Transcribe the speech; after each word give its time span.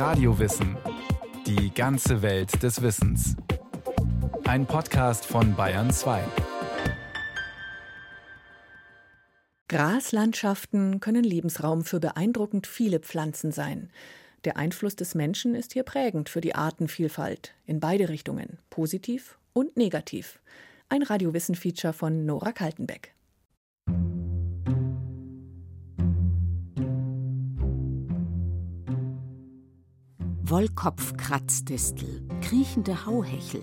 Radiowissen. 0.00 0.78
Die 1.46 1.74
ganze 1.74 2.22
Welt 2.22 2.62
des 2.62 2.80
Wissens. 2.80 3.36
Ein 4.44 4.64
Podcast 4.64 5.26
von 5.26 5.54
Bayern 5.54 5.90
2. 5.90 6.24
Graslandschaften 9.68 11.00
können 11.00 11.22
Lebensraum 11.22 11.84
für 11.84 12.00
beeindruckend 12.00 12.66
viele 12.66 13.00
Pflanzen 13.00 13.52
sein. 13.52 13.90
Der 14.46 14.56
Einfluss 14.56 14.96
des 14.96 15.14
Menschen 15.14 15.54
ist 15.54 15.74
hier 15.74 15.82
prägend 15.82 16.30
für 16.30 16.40
die 16.40 16.54
Artenvielfalt 16.54 17.52
in 17.66 17.78
beide 17.78 18.08
Richtungen, 18.08 18.56
positiv 18.70 19.36
und 19.52 19.76
negativ. 19.76 20.40
Ein 20.88 21.02
Radiowissen-Feature 21.02 21.92
von 21.92 22.24
Nora 22.24 22.52
Kaltenbeck. 22.52 23.12
Wollkopfkratzdistel, 30.50 32.22
kriechende 32.40 33.06
Hauhechel, 33.06 33.62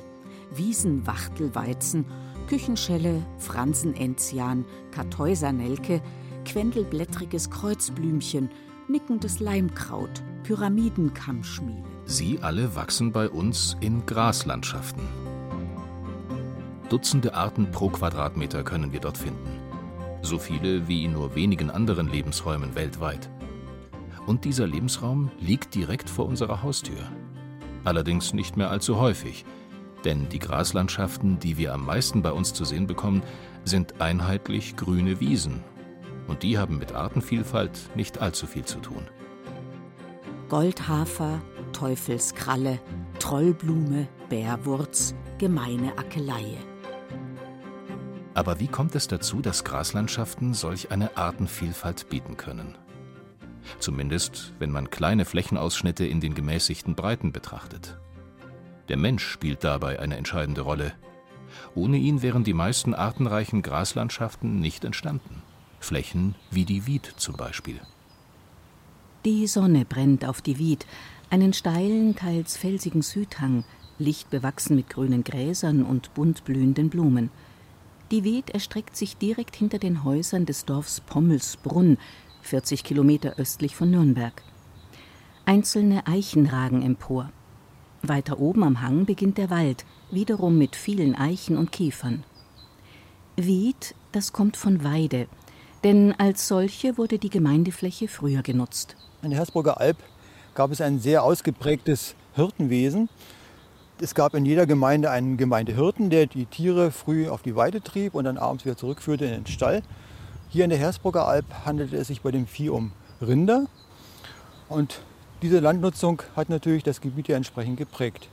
Wiesenwachtelweizen, 0.56 2.06
Küchenschelle, 2.48 3.26
Fransenenzian, 3.40 4.64
Kartäusernelke, 4.92 6.02
quendelblättriges 6.46 7.50
Kreuzblümchen, 7.50 8.50
nickendes 8.88 9.42
Leimkraut, 9.42 10.24
Pyramidenkammschmiele. 10.44 11.84
Sie 12.06 12.40
alle 12.40 12.74
wachsen 12.74 13.12
bei 13.12 13.28
uns 13.28 13.76
in 13.82 14.06
Graslandschaften. 14.06 15.04
Dutzende 16.90 17.34
Arten 17.34 17.70
pro 17.70 17.90
Quadratmeter 17.90 18.64
können 18.64 18.94
wir 18.94 19.02
dort 19.02 19.18
finden. 19.18 19.60
So 20.22 20.40
viele 20.40 20.88
wie 20.88 21.04
in 21.04 21.12
nur 21.12 21.36
wenigen 21.36 21.70
anderen 21.70 22.08
Lebensräumen 22.08 22.76
weltweit. 22.76 23.30
Und 24.28 24.46
dieser 24.46 24.68
Lebensraum 24.68 25.32
liegt 25.40 25.74
direkt 25.74 26.10
vor 26.10 26.28
unserer 26.28 26.62
Haustür. 26.62 27.00
Allerdings 27.86 28.34
nicht 28.34 28.58
mehr 28.58 28.70
allzu 28.70 29.00
häufig, 29.00 29.46
denn 30.04 30.28
die 30.30 30.40
Graslandschaften, 30.40 31.40
die 31.40 31.58
wir 31.58 31.74
am 31.74 31.86
meisten 31.86 32.22
bei 32.22 32.34
uns 32.34 32.54
zu 32.54 32.66
sehen 32.66 32.88
bekommen, 32.88 33.24
sind 33.64 34.02
einheitlich 34.02 34.76
grüne 34.76 35.20
Wiesen. 35.22 35.64
Und 36.28 36.44
die 36.44 36.58
haben 36.58 36.78
mit 36.78 36.94
Artenvielfalt 36.94 37.90
nicht 37.96 38.20
allzu 38.20 38.48
viel 38.48 38.66
zu 38.66 38.80
tun. 38.80 39.08
Goldhafer, 40.50 41.42
Teufelskralle, 41.72 42.80
Trollblume, 43.20 44.10
Bärwurz, 44.30 45.16
gemeine 45.38 45.98
Akeleie. 45.98 46.58
Aber 48.34 48.60
wie 48.60 48.68
kommt 48.68 48.94
es 48.96 49.08
dazu, 49.08 49.42
dass 49.42 49.64
Graslandschaften 49.64 50.54
solch 50.54 50.92
eine 50.92 51.16
Artenvielfalt 51.16 52.10
bieten 52.10 52.36
können? 52.36 52.78
Zumindest, 53.80 54.54
wenn 54.60 54.72
man 54.72 54.90
kleine 54.90 55.26
Flächenausschnitte 55.26 56.06
in 56.06 56.20
den 56.20 56.34
gemäßigten 56.34 56.96
Breiten 56.96 57.32
betrachtet. 57.32 57.98
Der 58.90 58.98
Mensch 58.98 59.26
spielt 59.26 59.64
dabei 59.64 60.00
eine 60.00 60.18
entscheidende 60.18 60.62
Rolle. 60.62 60.94
Ohne 61.76 61.98
ihn 61.98 62.22
wären 62.22 62.44
die 62.44 62.54
meisten 62.54 62.94
artenreichen 62.94 63.62
Graslandschaften 63.62 64.60
nicht 64.60 64.86
entstanden. 64.86 65.42
Flächen 65.80 66.36
wie 66.52 66.66
die 66.66 66.88
Wied 66.88 67.06
zum 67.18 67.36
Beispiel. 67.36 67.80
Die 69.26 69.48
Sonne 69.48 69.86
brennt 69.86 70.26
auf 70.26 70.42
die 70.42 70.58
Wied, 70.58 70.86
einen 71.30 71.54
steilen, 71.54 72.16
teils 72.16 72.56
felsigen 72.56 73.02
Südhang, 73.02 73.66
licht 74.00 74.30
bewachsen 74.30 74.76
mit 74.76 74.90
grünen 74.90 75.24
Gräsern 75.24 75.84
und 75.84 76.14
bunt 76.14 76.46
blühenden 76.46 76.90
Blumen. 76.90 77.30
Die 78.12 78.24
Wied 78.24 78.52
erstreckt 78.52 78.96
sich 78.96 79.18
direkt 79.18 79.56
hinter 79.56 79.80
den 79.80 80.04
Häusern 80.06 80.46
des 80.46 80.64
Dorfs 80.64 81.02
Pommelsbrunn, 81.02 81.98
40 82.48 82.86
Kilometer 82.86 83.34
östlich 83.38 83.76
von 83.76 83.92
Nürnberg. 83.92 84.42
Einzelne 85.46 86.08
Eichen 86.08 86.46
ragen 86.46 86.82
empor. 86.82 87.30
Weiter 88.02 88.40
oben 88.40 88.64
am 88.64 88.82
Hang 88.82 89.06
beginnt 89.06 89.38
der 89.38 89.50
Wald, 89.50 89.86
wiederum 90.12 90.58
mit 90.58 90.78
vielen 90.78 91.14
Eichen 91.14 91.58
und 91.58 91.74
Kiefern. 91.74 92.24
Wied, 93.36 93.96
das 94.14 94.32
kommt 94.32 94.56
von 94.56 94.86
Weide, 94.86 95.28
denn 95.84 96.14
als 96.18 96.48
solche 96.48 96.98
wurde 96.98 97.20
die 97.20 97.30
Gemeindefläche 97.30 98.08
früher 98.08 98.44
genutzt. 98.44 98.96
An 99.22 99.32
der 99.32 99.40
Hersburger 99.40 99.82
Alb 99.82 99.98
gab 100.56 100.72
es 100.72 100.80
ein 100.80 101.00
sehr 101.00 101.24
ausgeprägtes 101.24 102.16
Hirtenwesen. 102.34 103.10
Es 104.00 104.16
gab 104.16 104.36
in 104.36 104.46
jeder 104.46 104.66
Gemeinde 104.66 105.12
einen 105.12 105.36
Gemeindehirten, 105.36 106.10
der 106.10 106.28
die 106.28 106.46
Tiere 106.46 106.92
früh 106.92 107.28
auf 107.28 107.42
die 107.42 107.58
Weide 107.58 107.82
trieb 107.82 108.16
und 108.16 108.24
dann 108.24 108.38
abends 108.38 108.64
wieder 108.64 108.78
zurückführte 108.78 109.26
in 109.26 109.32
den 109.32 109.48
Stall. 109.48 109.84
Hier 110.50 110.64
in 110.64 110.70
der 110.70 110.80
Hersburger 110.80 111.28
Alb 111.28 111.46
handelte 111.66 111.98
es 111.98 112.08
sich 112.08 112.22
bei 112.22 112.32
dem 112.32 112.48
Vieh 112.48 112.70
um 112.70 112.92
Rinder. 113.22 113.68
Und 114.70 115.02
diese 115.42 115.60
Landnutzung 115.60 116.22
hat 116.36 116.50
natürlich 116.50 116.84
das 116.84 117.02
Gebiet 117.02 117.28
ja 117.28 117.36
entsprechend 117.36 117.78
geprägt. 117.78 118.30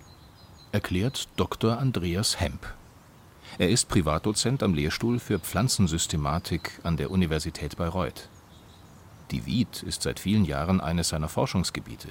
Erklärt 0.71 1.29
Dr. 1.37 1.79
Andreas 1.79 2.41
Hemp. 2.41 2.67
Er 3.59 3.69
ist 3.69 3.89
Privatdozent 3.89 4.63
am 4.63 4.75
Lehrstuhl 4.75 5.19
für 5.19 5.39
Pflanzensystematik 5.39 6.81
an 6.83 6.97
der 6.97 7.11
Universität 7.11 7.77
Bayreuth. 7.77 8.29
Die 9.31 9.47
Wied 9.47 9.83
ist 9.83 10.03
seit 10.03 10.21
vielen 10.21 10.45
Jahren 10.45 10.81
eines 10.81 11.09
seiner 11.09 11.29
Forschungsgebiete. 11.29 12.09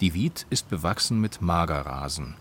Die 0.00 0.14
Wied 0.14 0.46
ist 0.50 0.68
bewachsen 0.68 1.20
mit 1.20 1.40
Magerrasen. 1.40 2.34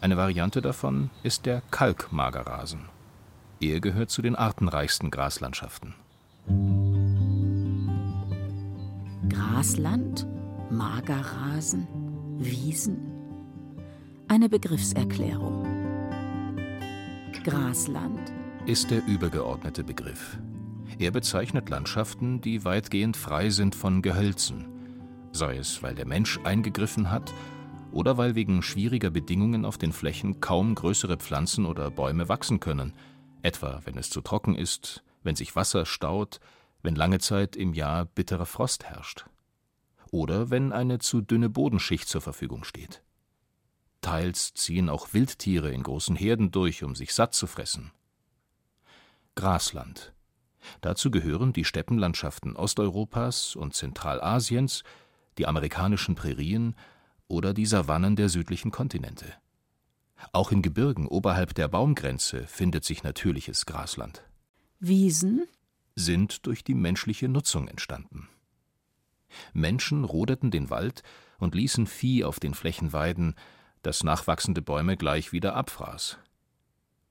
Eine 0.00 0.16
Variante 0.16 0.60
davon 0.60 1.10
ist 1.22 1.46
der 1.46 1.62
Kalkmagerrasen. 1.70 2.88
Er 3.62 3.78
gehört 3.78 4.10
zu 4.10 4.22
den 4.22 4.34
artenreichsten 4.34 5.08
Graslandschaften. 5.12 5.94
Grasland, 9.28 10.26
Magerrasen, 10.68 11.86
Wiesen? 12.40 12.98
Eine 14.26 14.48
Begriffserklärung. 14.48 15.64
Grasland 17.44 18.32
ist 18.66 18.90
der 18.90 19.06
übergeordnete 19.06 19.84
Begriff. 19.84 20.38
Er 20.98 21.12
bezeichnet 21.12 21.68
Landschaften, 21.68 22.40
die 22.40 22.64
weitgehend 22.64 23.16
frei 23.16 23.50
sind 23.50 23.76
von 23.76 24.02
Gehölzen, 24.02 24.64
sei 25.30 25.56
es 25.56 25.84
weil 25.84 25.94
der 25.94 26.06
Mensch 26.06 26.40
eingegriffen 26.42 27.12
hat 27.12 27.32
oder 27.92 28.16
weil 28.16 28.34
wegen 28.34 28.62
schwieriger 28.62 29.10
Bedingungen 29.10 29.64
auf 29.64 29.78
den 29.78 29.92
Flächen 29.92 30.40
kaum 30.40 30.74
größere 30.74 31.16
Pflanzen 31.16 31.64
oder 31.64 31.92
Bäume 31.92 32.28
wachsen 32.28 32.58
können– 32.58 32.92
etwa 33.42 33.80
wenn 33.84 33.98
es 33.98 34.10
zu 34.10 34.20
trocken 34.20 34.54
ist, 34.54 35.02
wenn 35.22 35.36
sich 35.36 35.54
Wasser 35.54 35.86
staut, 35.86 36.40
wenn 36.82 36.96
lange 36.96 37.18
Zeit 37.18 37.56
im 37.56 37.74
Jahr 37.74 38.04
bitterer 38.04 38.46
Frost 38.46 38.84
herrscht. 38.84 39.26
Oder 40.10 40.50
wenn 40.50 40.72
eine 40.72 40.98
zu 40.98 41.20
dünne 41.20 41.48
Bodenschicht 41.48 42.08
zur 42.08 42.20
Verfügung 42.20 42.64
steht. 42.64 43.02
Teils 44.00 44.52
ziehen 44.54 44.88
auch 44.90 45.12
Wildtiere 45.12 45.70
in 45.70 45.82
großen 45.82 46.16
Herden 46.16 46.50
durch, 46.50 46.82
um 46.82 46.94
sich 46.94 47.14
satt 47.14 47.34
zu 47.34 47.46
fressen. 47.46 47.92
Grasland. 49.36 50.12
Dazu 50.80 51.10
gehören 51.10 51.52
die 51.52 51.64
Steppenlandschaften 51.64 52.56
Osteuropas 52.56 53.56
und 53.56 53.74
Zentralasiens, 53.74 54.82
die 55.38 55.46
amerikanischen 55.46 56.14
Prärien 56.14 56.76
oder 57.28 57.54
die 57.54 57.66
Savannen 57.66 58.16
der 58.16 58.28
südlichen 58.28 58.70
Kontinente. 58.70 59.32
Auch 60.30 60.52
in 60.52 60.62
Gebirgen 60.62 61.06
oberhalb 61.06 61.54
der 61.54 61.68
Baumgrenze 61.68 62.46
findet 62.46 62.84
sich 62.84 63.02
natürliches 63.02 63.66
Grasland. 63.66 64.22
Wiesen 64.78 65.46
sind 65.94 66.46
durch 66.46 66.64
die 66.64 66.74
menschliche 66.74 67.28
Nutzung 67.28 67.68
entstanden. 67.68 68.28
Menschen 69.52 70.04
rodeten 70.04 70.50
den 70.50 70.70
Wald 70.70 71.02
und 71.38 71.54
ließen 71.54 71.86
Vieh 71.86 72.24
auf 72.24 72.38
den 72.38 72.54
Flächen 72.54 72.92
weiden, 72.92 73.34
das 73.82 74.04
nachwachsende 74.04 74.62
Bäume 74.62 74.96
gleich 74.96 75.32
wieder 75.32 75.56
abfraß. 75.56 76.18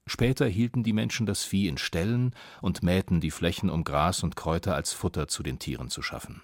Später 0.06 0.46
hielten 0.46 0.82
die 0.82 0.92
Menschen 0.92 1.26
das 1.26 1.44
Vieh 1.44 1.68
in 1.68 1.78
Ställen 1.78 2.34
und 2.60 2.82
mähten 2.82 3.20
die 3.20 3.30
Flächen, 3.30 3.70
um 3.70 3.84
Gras 3.84 4.22
und 4.22 4.34
Kräuter 4.36 4.74
als 4.74 4.92
Futter 4.92 5.28
zu 5.28 5.42
den 5.42 5.58
Tieren 5.58 5.90
zu 5.90 6.02
schaffen. 6.02 6.42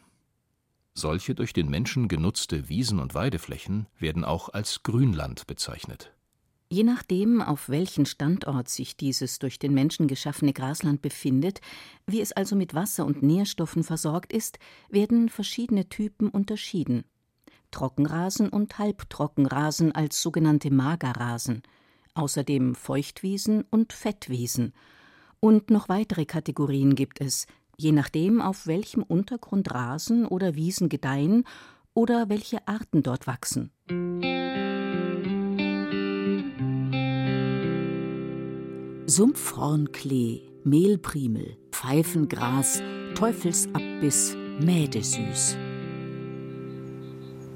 Solche 0.94 1.34
durch 1.34 1.52
den 1.52 1.68
Menschen 1.68 2.08
genutzte 2.08 2.68
Wiesen 2.68 2.98
und 2.98 3.14
Weideflächen 3.14 3.86
werden 3.98 4.24
auch 4.24 4.48
als 4.48 4.82
Grünland 4.82 5.46
bezeichnet. 5.46 6.12
Je 6.70 6.82
nachdem, 6.82 7.40
auf 7.40 7.70
welchen 7.70 8.04
Standort 8.04 8.68
sich 8.68 8.96
dieses 8.96 9.38
durch 9.38 9.58
den 9.58 9.72
Menschen 9.72 10.06
geschaffene 10.06 10.52
Grasland 10.52 11.00
befindet, 11.00 11.62
wie 12.06 12.20
es 12.20 12.32
also 12.32 12.56
mit 12.56 12.74
Wasser 12.74 13.06
und 13.06 13.22
Nährstoffen 13.22 13.82
versorgt 13.82 14.34
ist, 14.34 14.58
werden 14.90 15.30
verschiedene 15.30 15.88
Typen 15.88 16.28
unterschieden. 16.28 17.04
Trockenrasen 17.70 18.50
und 18.50 18.78
Halbtrockenrasen 18.78 19.92
als 19.92 20.20
sogenannte 20.20 20.70
Magerrasen, 20.70 21.62
außerdem 22.14 22.74
Feuchtwiesen 22.74 23.64
und 23.70 23.94
Fettwiesen. 23.94 24.74
Und 25.40 25.70
noch 25.70 25.88
weitere 25.88 26.26
Kategorien 26.26 26.94
gibt 26.94 27.20
es, 27.22 27.46
je 27.78 27.92
nachdem, 27.92 28.42
auf 28.42 28.66
welchem 28.66 29.02
Untergrund 29.02 29.72
Rasen 29.72 30.26
oder 30.26 30.54
Wiesen 30.54 30.90
gedeihen 30.90 31.44
oder 31.94 32.28
welche 32.28 32.66
Arten 32.68 33.02
dort 33.02 33.26
wachsen. 33.26 33.70
Sumpfhornklee, 39.10 40.42
Mehlprimel, 40.64 41.56
Pfeifengras, 41.72 42.82
Teufelsabbiss, 43.14 44.36
Mädesüß. 44.60 45.56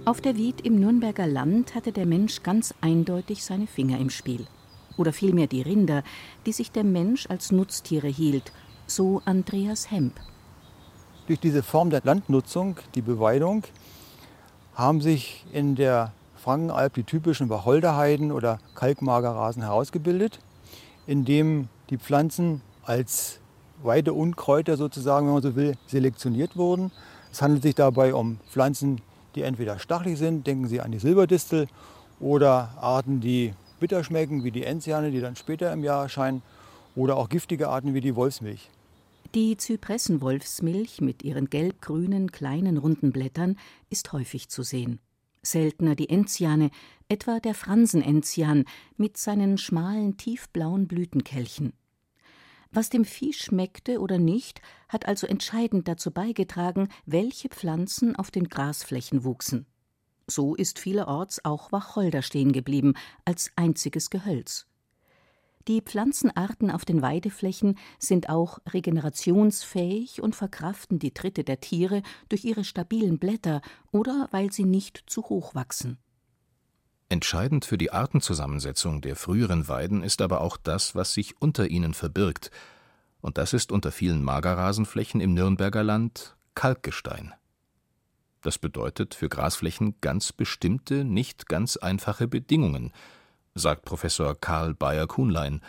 Auf 0.06 0.22
der 0.22 0.38
Wied 0.38 0.62
im 0.62 0.80
Nürnberger 0.80 1.26
Land 1.26 1.74
hatte 1.74 1.92
der 1.92 2.06
Mensch 2.06 2.42
ganz 2.42 2.72
eindeutig 2.80 3.44
seine 3.44 3.66
Finger 3.66 3.98
im 3.98 4.08
Spiel. 4.08 4.46
Oder 4.96 5.12
vielmehr 5.12 5.46
die 5.46 5.60
Rinder, 5.60 6.04
die 6.46 6.52
sich 6.52 6.72
der 6.72 6.84
Mensch 6.84 7.26
als 7.28 7.52
Nutztiere 7.52 8.08
hielt, 8.08 8.50
so 8.86 9.20
Andreas 9.26 9.90
Hemp. 9.90 10.14
Durch 11.26 11.38
diese 11.38 11.62
Form 11.62 11.90
der 11.90 12.00
Landnutzung, 12.02 12.76
die 12.94 13.02
Beweidung, 13.02 13.64
haben 14.74 15.02
sich 15.02 15.44
in 15.52 15.74
der 15.74 16.14
Frankenalb 16.34 16.94
die 16.94 17.04
typischen 17.04 17.50
Wacholderheiden 17.50 18.32
oder 18.32 18.58
Kalkmagerrasen 18.74 19.62
herausgebildet, 19.62 20.38
in 21.06 21.24
dem 21.24 21.68
die 21.90 21.98
Pflanzen 21.98 22.62
als 22.84 23.40
Weideunkräuter 23.82 24.76
sozusagen, 24.76 25.26
wenn 25.26 25.34
man 25.34 25.42
so 25.42 25.56
will, 25.56 25.74
selektioniert 25.86 26.56
wurden. 26.56 26.92
Es 27.30 27.42
handelt 27.42 27.62
sich 27.62 27.74
dabei 27.74 28.14
um 28.14 28.38
Pflanzen, 28.50 29.00
die 29.34 29.42
entweder 29.42 29.78
stachelig 29.78 30.18
sind, 30.18 30.46
denken 30.46 30.68
Sie 30.68 30.80
an 30.80 30.92
die 30.92 30.98
Silberdistel, 30.98 31.66
oder 32.20 32.70
Arten, 32.80 33.20
die 33.20 33.52
bitter 33.80 34.04
schmecken, 34.04 34.44
wie 34.44 34.52
die 34.52 34.64
Enziane, 34.64 35.10
die 35.10 35.20
dann 35.20 35.34
später 35.34 35.72
im 35.72 35.82
Jahr 35.82 36.04
erscheinen, 36.04 36.42
oder 36.94 37.16
auch 37.16 37.28
giftige 37.28 37.68
Arten 37.68 37.94
wie 37.94 38.00
die 38.00 38.14
Wolfsmilch. 38.14 38.70
Die 39.34 39.56
Zypressenwolfsmilch 39.56 41.00
mit 41.00 41.22
ihren 41.22 41.48
gelb-grünen, 41.48 42.30
kleinen, 42.30 42.76
runden 42.76 43.12
Blättern 43.12 43.56
ist 43.88 44.12
häufig 44.12 44.50
zu 44.50 44.62
sehen. 44.62 45.00
Seltener 45.42 45.94
die 45.94 46.08
Enziane, 46.08 46.70
etwa 47.08 47.40
der 47.40 47.54
Fransenenzian 47.54 48.64
mit 48.96 49.16
seinen 49.16 49.58
schmalen, 49.58 50.16
tiefblauen 50.16 50.86
Blütenkelchen. 50.86 51.72
Was 52.70 52.88
dem 52.88 53.04
Vieh 53.04 53.34
schmeckte 53.34 54.00
oder 54.00 54.18
nicht, 54.18 54.62
hat 54.88 55.06
also 55.06 55.26
entscheidend 55.26 55.88
dazu 55.88 56.10
beigetragen, 56.10 56.88
welche 57.04 57.50
Pflanzen 57.50 58.16
auf 58.16 58.30
den 58.30 58.48
Grasflächen 58.48 59.24
wuchsen. 59.24 59.66
So 60.26 60.54
ist 60.54 60.78
vielerorts 60.78 61.44
auch 61.44 61.70
Wacholder 61.70 62.22
stehen 62.22 62.52
geblieben, 62.52 62.94
als 63.26 63.50
einziges 63.56 64.08
Gehölz. 64.08 64.66
Die 65.68 65.80
Pflanzenarten 65.80 66.70
auf 66.70 66.84
den 66.84 67.02
Weideflächen 67.02 67.78
sind 67.98 68.28
auch 68.28 68.58
regenerationsfähig 68.68 70.20
und 70.20 70.34
verkraften 70.34 70.98
die 70.98 71.12
Tritte 71.12 71.44
der 71.44 71.60
Tiere 71.60 72.02
durch 72.28 72.44
ihre 72.44 72.64
stabilen 72.64 73.18
Blätter 73.18 73.62
oder 73.92 74.28
weil 74.32 74.52
sie 74.52 74.64
nicht 74.64 75.04
zu 75.06 75.22
hoch 75.22 75.54
wachsen. 75.54 75.98
Entscheidend 77.08 77.64
für 77.64 77.78
die 77.78 77.92
Artenzusammensetzung 77.92 79.02
der 79.02 79.16
früheren 79.16 79.68
Weiden 79.68 80.02
ist 80.02 80.22
aber 80.22 80.40
auch 80.40 80.56
das, 80.56 80.94
was 80.94 81.12
sich 81.12 81.40
unter 81.40 81.68
ihnen 81.68 81.94
verbirgt, 81.94 82.50
und 83.20 83.38
das 83.38 83.52
ist 83.52 83.70
unter 83.70 83.92
vielen 83.92 84.24
Magerrasenflächen 84.24 85.20
im 85.20 85.34
Nürnberger 85.34 85.84
Land 85.84 86.36
Kalkgestein. 86.54 87.32
Das 88.40 88.58
bedeutet 88.58 89.14
für 89.14 89.28
Grasflächen 89.28 89.94
ganz 90.00 90.32
bestimmte, 90.32 91.04
nicht 91.04 91.48
ganz 91.48 91.76
einfache 91.76 92.26
Bedingungen, 92.26 92.92
sagt 93.54 93.84
Professor 93.84 94.34
Karl 94.34 94.74
Bayer-Kuhnlein, 94.74 95.60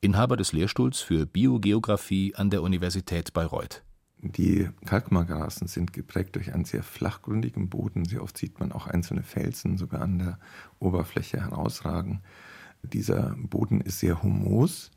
Inhaber 0.00 0.36
des 0.36 0.52
Lehrstuhls 0.52 1.00
für 1.00 1.26
Biogeographie 1.26 2.34
an 2.34 2.50
der 2.50 2.62
Universität 2.62 3.32
Bayreuth. 3.32 3.82
Die 4.18 4.68
Kalkmagrasen 4.84 5.66
sind 5.66 5.92
geprägt 5.92 6.36
durch 6.36 6.54
einen 6.54 6.64
sehr 6.64 6.84
flachgründigen 6.84 7.68
Boden. 7.68 8.04
Sehr 8.04 8.22
oft 8.22 8.38
sieht 8.38 8.60
man 8.60 8.70
auch 8.70 8.86
einzelne 8.86 9.24
Felsen 9.24 9.78
sogar 9.78 10.02
an 10.02 10.18
der 10.18 10.38
Oberfläche 10.78 11.40
herausragen. 11.40 12.22
Dieser 12.82 13.34
Boden 13.36 13.80
ist 13.80 13.98
sehr 13.98 14.22
humos. 14.22 14.92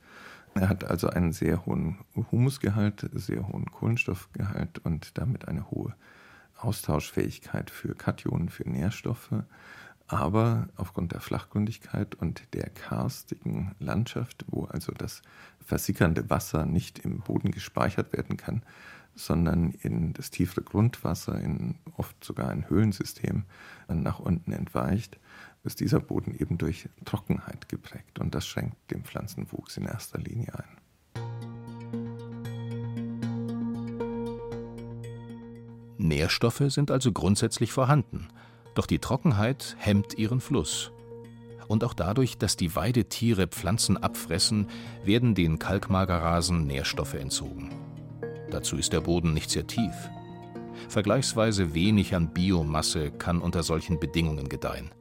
Er 0.54 0.70
hat 0.70 0.84
also 0.84 1.08
einen 1.10 1.34
sehr 1.34 1.66
hohen 1.66 1.98
Humusgehalt, 2.32 3.10
sehr 3.14 3.48
hohen 3.48 3.66
Kohlenstoffgehalt 3.66 4.80
und 4.80 5.18
damit 5.18 5.48
eine 5.48 5.72
hohe 5.72 5.96
Austauschfähigkeit 6.58 7.70
für 7.70 7.96
Kationen, 7.96 8.50
für 8.50 8.70
Nährstoffe. 8.70 9.34
Aber 10.08 10.68
aufgrund 10.76 11.14
der 11.14 11.20
Flachgründigkeit 11.20 12.14
und 12.16 12.54
der 12.54 12.70
karstigen 12.70 13.74
Landschaft, 13.80 14.46
wo 14.48 14.66
also 14.66 14.92
das 14.92 15.24
versickernde 15.66 16.30
Wasser 16.30 16.66
nicht 16.66 17.00
im 17.00 17.22
Boden 17.22 17.50
gespeichert 17.52 18.14
werden 18.14 18.38
kann, 18.38 18.62
sondern 19.16 19.72
in 19.72 20.14
das 20.14 20.30
tiefere 20.30 20.62
Grundwasser, 20.62 21.40
in 21.40 21.80
oft 21.98 22.24
sogar 22.24 22.50
ein 22.50 22.70
Höhlensystem 22.70 23.46
nach 23.88 24.20
unten 24.20 24.52
entweicht, 24.52 25.18
ist 25.64 25.80
dieser 25.80 26.00
Boden 26.00 26.36
eben 26.36 26.60
durch 26.60 26.88
Trockenheit 27.06 27.68
geprägt 27.68 28.20
und 28.20 28.36
das 28.36 28.46
schränkt 28.46 28.78
den 28.92 29.04
Pflanzenwuchs 29.04 29.78
in 29.78 29.86
erster 29.86 30.20
Linie 30.20 30.54
ein. 30.54 30.78
Nährstoffe 35.98 36.62
sind 36.68 36.92
also 36.92 37.12
grundsätzlich 37.12 37.72
vorhanden– 37.72 38.28
doch 38.76 38.86
die 38.86 39.00
Trockenheit 39.00 39.76
hemmt 39.80 40.18
ihren 40.18 40.40
Fluss. 40.40 40.92
Und 41.68 41.84
auch 41.84 41.94
dadurch, 41.94 42.38
dass 42.38 42.58
die 42.58 42.76
Weidetiere 42.76 43.48
Pflanzen 43.48 43.98
abfressen, 43.98 44.68
werden 45.04 45.34
den 45.34 45.58
Kalkmagerrasen 45.58 46.68
Nährstoffe 46.68 47.16
entzogen. 47.16 47.72
Dazu 48.52 48.76
ist 48.78 48.94
der 48.94 49.02
Boden 49.02 49.34
nicht 49.34 49.50
sehr 49.50 49.66
tief. 49.66 49.96
Vergleichsweise 50.90 51.74
wenig 51.74 52.14
an 52.14 52.32
Biomasse 52.34 53.10
kann 53.10 53.42
unter 53.42 53.64
solchen 53.64 54.00
Bedingungen 54.00 54.50
gedeihen. 54.50 54.92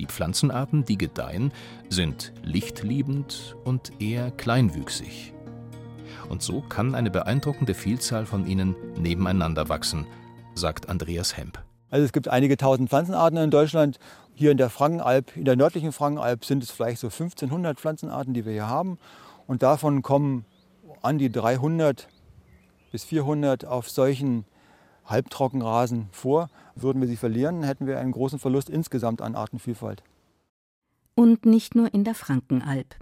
Die 0.00 0.06
Pflanzenarten, 0.06 0.84
die 0.84 0.98
gedeihen, 0.98 1.52
sind 1.90 2.32
lichtliebend 2.42 3.56
und 3.64 3.92
eher 4.00 4.30
kleinwüchsig. 4.30 5.34
Und 6.28 6.42
so 6.42 6.62
kann 6.62 6.94
eine 6.94 7.10
beeindruckende 7.10 7.74
Vielzahl 7.74 8.24
von 8.24 8.46
ihnen 8.46 8.74
nebeneinander 8.98 9.68
wachsen, 9.68 10.06
sagt 10.54 10.88
Andreas 10.88 11.36
Hemp. 11.36 11.62
Also 11.90 12.04
es 12.04 12.12
gibt 12.12 12.28
einige 12.28 12.56
tausend 12.56 12.88
Pflanzenarten 12.88 13.38
in 13.38 13.50
Deutschland. 13.50 13.98
Hier 14.34 14.52
in 14.52 14.56
der 14.56 14.70
Frankenalb, 14.70 15.36
in 15.36 15.44
der 15.44 15.56
nördlichen 15.56 15.92
Frankenalb 15.92 16.44
sind 16.44 16.62
es 16.62 16.70
vielleicht 16.70 17.00
so 17.00 17.08
1500 17.08 17.78
Pflanzenarten, 17.78 18.32
die 18.32 18.44
wir 18.44 18.52
hier 18.52 18.68
haben. 18.68 18.98
Und 19.46 19.62
davon 19.62 20.02
kommen 20.02 20.44
an 21.02 21.18
die 21.18 21.30
300 21.30 22.08
bis 22.92 23.04
400 23.04 23.64
auf 23.64 23.90
solchen 23.90 24.44
Halbtrockenrasen 25.06 26.08
vor. 26.12 26.48
Würden 26.76 27.00
wir 27.00 27.08
sie 27.08 27.16
verlieren, 27.16 27.62
hätten 27.62 27.86
wir 27.86 27.98
einen 27.98 28.12
großen 28.12 28.38
Verlust 28.38 28.70
insgesamt 28.70 29.20
an 29.20 29.34
Artenvielfalt. 29.34 30.02
Und 31.14 31.44
nicht 31.44 31.74
nur 31.74 31.92
in 31.92 32.04
der 32.04 32.14
Frankenalb. 32.14 32.94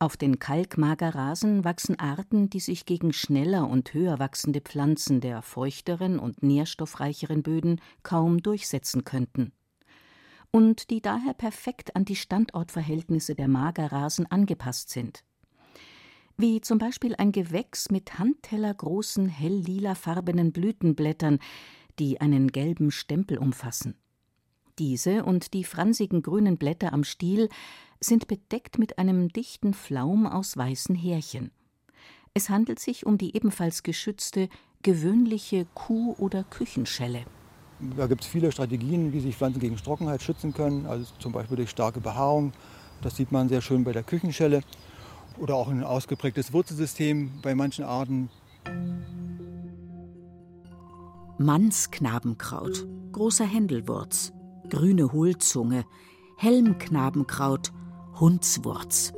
Auf 0.00 0.16
den 0.16 0.38
Kalkmagerrasen 0.38 1.64
wachsen 1.64 1.98
Arten, 1.98 2.48
die 2.48 2.60
sich 2.60 2.86
gegen 2.86 3.12
schneller 3.12 3.68
und 3.68 3.92
höher 3.94 4.20
wachsende 4.20 4.60
Pflanzen 4.60 5.20
der 5.20 5.42
feuchteren 5.42 6.20
und 6.20 6.40
nährstoffreicheren 6.40 7.42
Böden 7.42 7.80
kaum 8.04 8.40
durchsetzen 8.40 9.02
könnten. 9.02 9.52
Und 10.52 10.90
die 10.90 11.02
daher 11.02 11.34
perfekt 11.34 11.96
an 11.96 12.04
die 12.04 12.14
Standortverhältnisse 12.14 13.34
der 13.34 13.48
Magerrasen 13.48 14.26
angepasst 14.30 14.90
sind. 14.90 15.24
Wie 16.36 16.60
zum 16.60 16.78
Beispiel 16.78 17.16
ein 17.16 17.32
Gewächs 17.32 17.90
mit 17.90 18.20
handtellergroßen, 18.20 19.28
hell-lilafarbenen 19.28 20.52
Blütenblättern, 20.52 21.40
die 21.98 22.20
einen 22.20 22.52
gelben 22.52 22.92
Stempel 22.92 23.36
umfassen. 23.36 23.96
Diese 24.78 25.24
und 25.24 25.54
die 25.54 25.64
fransigen 25.64 26.22
grünen 26.22 26.56
Blätter 26.56 26.92
am 26.92 27.02
Stiel 27.02 27.48
sind 28.00 28.28
bedeckt 28.28 28.78
mit 28.78 28.98
einem 28.98 29.28
dichten 29.28 29.74
Flaum 29.74 30.26
aus 30.26 30.56
weißen 30.56 30.94
Härchen. 30.94 31.50
Es 32.34 32.50
handelt 32.50 32.78
sich 32.78 33.06
um 33.06 33.18
die 33.18 33.34
ebenfalls 33.34 33.82
geschützte 33.82 34.48
gewöhnliche 34.82 35.66
Kuh- 35.74 36.14
oder 36.18 36.44
Küchenschelle. 36.44 37.24
Da 37.96 38.06
gibt 38.06 38.22
es 38.22 38.26
viele 38.26 38.50
Strategien, 38.52 39.12
wie 39.12 39.20
sich 39.20 39.36
Pflanzen 39.36 39.60
gegen 39.60 39.76
Trockenheit 39.76 40.22
schützen 40.22 40.52
können, 40.52 40.86
also 40.86 41.12
zum 41.18 41.32
Beispiel 41.32 41.56
durch 41.56 41.70
starke 41.70 42.00
Behaarung. 42.00 42.52
Das 43.02 43.16
sieht 43.16 43.32
man 43.32 43.48
sehr 43.48 43.60
schön 43.60 43.84
bei 43.84 43.92
der 43.92 44.02
Küchenschelle. 44.02 44.62
Oder 45.38 45.54
auch 45.54 45.68
ein 45.68 45.84
ausgeprägtes 45.84 46.52
Wurzelsystem 46.52 47.40
bei 47.42 47.54
manchen 47.54 47.84
Arten. 47.84 48.28
Mannsknabenkraut, 51.38 52.86
großer 53.12 53.44
Händelwurz, 53.44 54.32
grüne 54.68 55.12
Hohlzunge, 55.12 55.84
Helmknabenkraut, 56.36 57.72
Hundswurz. 58.20 59.12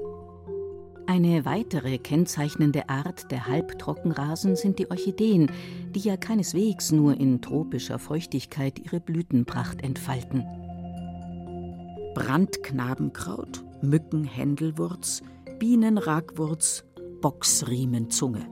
Eine 1.07 1.47
weitere 1.47 1.99
kennzeichnende 1.99 2.91
Art 2.91 3.31
der 3.31 3.47
Halbtrockenrasen 3.47 4.57
sind 4.57 4.79
die 4.79 4.91
Orchideen, 4.91 5.51
die 5.95 6.01
ja 6.01 6.19
keineswegs 6.19 6.93
nur 6.93 7.19
in 7.19 7.41
tropischer 7.41 7.99
Feuchtigkeit 7.99 8.79
ihre 8.79 9.01
Blütenpracht 9.01 9.83
entfalten. 9.83 10.45
Brandknabenkraut, 12.15 13.65
Mückenhändelwurz, 13.81 15.23
Bienenragwurz, 15.59 16.85
Boxriemenzunge. 17.23 18.47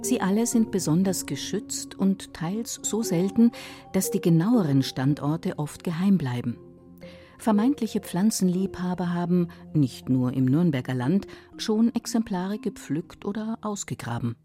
Sie 0.00 0.20
alle 0.20 0.46
sind 0.46 0.70
besonders 0.70 1.26
geschützt 1.26 1.94
und 1.94 2.32
teils 2.32 2.80
so 2.82 3.02
selten, 3.02 3.50
dass 3.92 4.10
die 4.10 4.20
genaueren 4.20 4.82
Standorte 4.82 5.58
oft 5.58 5.84
geheim 5.84 6.16
bleiben. 6.16 6.56
Vermeintliche 7.38 8.00
Pflanzenliebhaber 8.00 9.12
haben, 9.12 9.48
nicht 9.72 10.08
nur 10.08 10.32
im 10.32 10.44
Nürnberger 10.44 10.94
Land, 10.94 11.26
schon 11.56 11.94
Exemplare 11.94 12.58
gepflückt 12.58 13.24
oder 13.24 13.58
ausgegraben. 13.62 14.36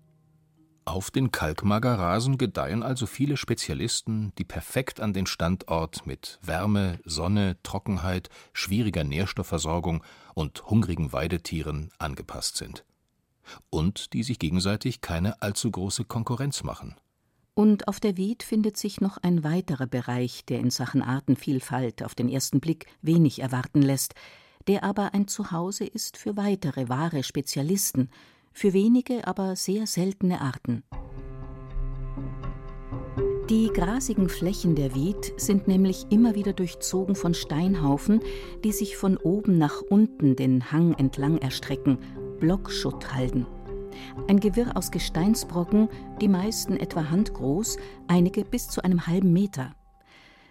Auf 0.83 1.11
den 1.11 1.31
Kalkmagerrasen 1.31 2.37
gedeihen 2.39 2.81
also 2.81 3.05
viele 3.05 3.37
Spezialisten, 3.37 4.33
die 4.37 4.43
perfekt 4.43 4.99
an 4.99 5.13
den 5.13 5.27
Standort 5.27 6.07
mit 6.07 6.39
Wärme, 6.41 6.99
Sonne, 7.05 7.57
Trockenheit, 7.61 8.29
schwieriger 8.51 9.03
Nährstoffversorgung 9.03 10.03
und 10.33 10.65
hungrigen 10.65 11.13
Weidetieren 11.13 11.91
angepasst 11.99 12.57
sind. 12.57 12.83
Und 13.69 14.13
die 14.13 14.23
sich 14.23 14.39
gegenseitig 14.39 15.01
keine 15.01 15.41
allzu 15.41 15.69
große 15.69 16.03
Konkurrenz 16.05 16.63
machen. 16.63 16.95
Und 17.53 17.87
auf 17.87 17.99
der 17.99 18.15
Wied 18.15 18.43
findet 18.43 18.77
sich 18.77 19.01
noch 19.01 19.17
ein 19.17 19.43
weiterer 19.43 19.87
Bereich, 19.87 20.45
der 20.45 20.59
in 20.59 20.69
Sachen 20.69 21.01
Artenvielfalt 21.01 22.03
auf 22.03 22.15
den 22.15 22.29
ersten 22.29 22.59
Blick 22.59 22.85
wenig 23.01 23.39
erwarten 23.39 23.81
lässt, 23.81 24.13
der 24.67 24.83
aber 24.83 25.13
ein 25.13 25.27
Zuhause 25.27 25.85
ist 25.85 26.17
für 26.17 26.37
weitere 26.37 26.87
wahre 26.87 27.23
Spezialisten, 27.23 28.09
für 28.53 28.73
wenige, 28.73 29.27
aber 29.27 29.55
sehr 29.55 29.87
seltene 29.87 30.39
Arten. 30.41 30.83
Die 33.49 33.67
grasigen 33.67 34.29
Flächen 34.29 34.75
der 34.75 34.95
Wied 34.95 35.33
sind 35.35 35.67
nämlich 35.67 36.05
immer 36.09 36.35
wieder 36.35 36.53
durchzogen 36.53 37.15
von 37.15 37.33
Steinhaufen, 37.33 38.21
die 38.63 38.71
sich 38.71 38.95
von 38.95 39.17
oben 39.17 39.57
nach 39.57 39.81
unten 39.81 40.37
den 40.37 40.71
Hang 40.71 40.93
entlang 40.93 41.37
erstrecken, 41.37 41.97
Blockschutthalden. 42.39 43.45
Ein 44.27 44.39
Gewirr 44.39 44.75
aus 44.75 44.91
Gesteinsbrocken, 44.91 45.89
die 46.21 46.27
meisten 46.27 46.77
etwa 46.77 47.09
handgroß, 47.09 47.77
einige 48.07 48.45
bis 48.45 48.67
zu 48.67 48.83
einem 48.83 49.07
halben 49.07 49.33
Meter. 49.33 49.73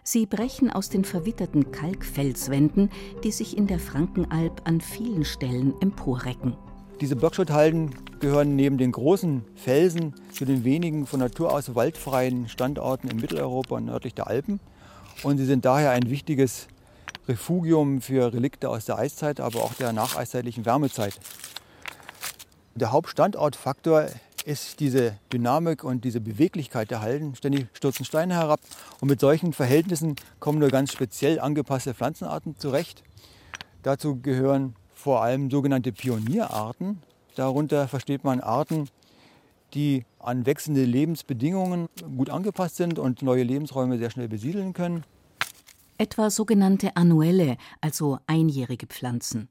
Sie 0.03 0.27
brechen 0.27 0.71
aus 0.71 0.89
den 0.89 1.05
verwitterten 1.05 1.73
Kalkfelswänden, 1.73 2.91
die 3.23 3.33
sich 3.33 3.57
in 3.57 3.67
der 3.67 3.79
Frankenalb 3.79 4.63
an 4.65 4.81
vielen 4.81 5.25
Stellen 5.25 5.75
emporrecken. 5.81 6.57
Diese 7.01 7.17
Blockschutthalden 7.17 7.95
gehören 8.21 8.57
neben 8.57 8.77
den 8.77 8.93
großen 8.93 9.45
Felsen 9.55 10.15
zu 10.33 10.45
den 10.45 10.65
wenigen 10.65 11.07
von 11.07 11.21
Natur 11.21 11.53
aus 11.53 11.75
waldfreien 11.75 12.49
Standorten 12.49 13.09
in 13.09 13.17
Mitteleuropa 13.17 13.77
und 13.77 13.87
nördlich 13.87 14.15
der 14.15 14.27
Alpen. 14.27 14.61
Und 15.23 15.39
sie 15.39 15.47
sind 15.47 15.65
daher 15.65 15.91
ein 15.91 16.11
wichtiges 16.11 16.69
Refugium 17.29 18.01
für 18.01 18.33
Relikte 18.33 18.69
aus 18.69 18.85
der 18.85 18.99
Eiszeit, 18.99 19.41
aber 19.41 19.63
auch 19.63 19.75
der 19.75 19.93
nacheiszeitlichen 19.93 20.67
Wärmezeit. 20.67 21.19
Der 22.77 22.93
Hauptstandortfaktor 22.93 24.07
ist 24.45 24.79
diese 24.79 25.19
Dynamik 25.33 25.83
und 25.83 26.05
diese 26.05 26.21
Beweglichkeit 26.21 26.91
der 26.91 27.01
Halden. 27.01 27.35
Ständig 27.35 27.67
stürzen 27.73 28.05
Steine 28.05 28.35
herab 28.35 28.61
und 29.01 29.09
mit 29.09 29.19
solchen 29.19 29.53
Verhältnissen 29.53 30.15
kommen 30.39 30.61
nur 30.61 30.69
ganz 30.69 30.93
speziell 30.93 31.41
angepasste 31.41 31.95
Pflanzenarten 31.95 32.57
zurecht. 32.57 33.03
Dazu 33.83 34.21
gehören 34.21 34.77
vor 34.95 35.23
allem 35.23 35.51
sogenannte 35.51 35.91
Pionierarten. 35.93 37.03
Darunter 37.35 37.89
versteht 37.89 38.23
man 38.23 38.41
Arten, 38.41 38.89
die 39.75 40.05
an 40.21 40.47
wechselnde 40.47 40.85
Lebensbedingungen 40.85 41.89
gut 42.17 42.31
angepasst 42.31 42.77
sind 42.77 42.99
und 42.99 43.23
neue 43.23 43.43
Lebensräume 43.43 43.99
sehr 43.99 44.11
schnell 44.11 44.29
besiedeln 44.29 44.75
können. 44.75 45.05
Etwa 45.99 46.31
sogenannte 46.31 46.97
annuelle, 46.97 47.57
also 47.81 48.19
einjährige 48.27 48.87
Pflanzen. 48.87 49.49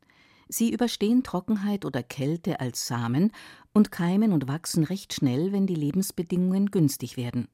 Sie 0.51 0.74
überstehen 0.74 1.22
Trockenheit 1.22 1.86
oder 1.86 2.01
Kälte 2.01 2.60
als 2.60 2.88
Samen 2.88 3.32
und 3.72 3.91
keimen 3.91 4.34
und 4.34 4.48
wachsen 4.48 4.84
recht 4.84 5.13
schnell, 5.13 5.51
wenn 5.51 5.68
die 5.68 5.75
Lebensbedingungen 5.75 6.72
günstig 6.72 7.18
werden. 7.18 7.48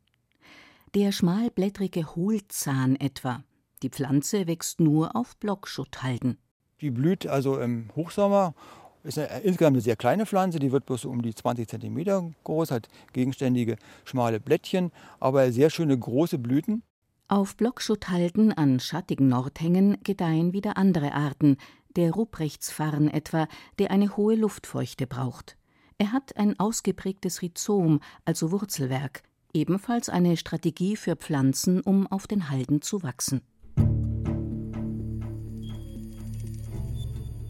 Der 0.96 1.12
schmalblättrige 1.12 2.16
Hohlzahn 2.16 2.96
etwa. 2.96 3.44
Die 3.84 3.90
Pflanze 3.90 4.48
wächst 4.48 4.80
nur 4.80 5.14
auf 5.14 5.36
Blockschutthalden. 5.36 6.38
Die 6.80 6.90
blüht 6.90 7.28
also 7.28 7.60
im 7.60 7.90
Hochsommer. 7.98 8.56
Ist 9.04 9.20
eine, 9.20 9.42
insgesamt 9.42 9.75
eine 9.75 9.82
sehr 9.82 9.98
kleine 9.98 10.25
Pflanze, 10.25 10.60
die 10.60 10.72
wird 10.72 10.86
bloß 10.86 11.02
so 11.02 11.10
um 11.10 11.22
die 11.22 11.36
20 11.36 11.68
cm 11.68 12.34
groß, 12.46 12.72
hat 12.72 12.88
gegenständige 13.12 13.75
schmale 14.06 14.40
Blättchen, 14.40 14.92
aber 15.20 15.52
sehr 15.52 15.70
schöne 15.70 16.00
große 16.00 16.40
Blüten. 16.40 16.82
Auf 17.28 17.58
Blockschutthalden 17.58 18.54
an 18.54 18.80
schattigen 18.80 19.28
Nordhängen 19.28 19.98
gedeihen 20.04 20.54
wieder 20.54 20.78
andere 20.78 21.14
Arten, 21.14 21.58
der 21.96 22.12
Rupreichtsfarn 22.12 23.10
etwa, 23.10 23.48
der 23.80 23.92
eine 23.92 24.18
hohe 24.18 24.36
Luftfeuchte 24.36 25.08
braucht. 25.08 25.58
Er 25.98 26.12
hat 26.12 26.36
ein 26.38 26.60
ausgeprägtes 26.60 27.42
Rhizom, 27.42 28.02
also 28.25 28.52
Wurzelwerk, 28.52 29.24
ebenfalls 29.54 30.10
eine 30.10 30.36
Strategie 30.38 30.96
für 30.96 31.16
Pflanzen, 31.16 31.82
um 31.82 32.08
auf 32.08 32.28
den 32.28 32.50
Halden 32.50 32.82
zu 32.82 33.02
wachsen. 33.04 33.42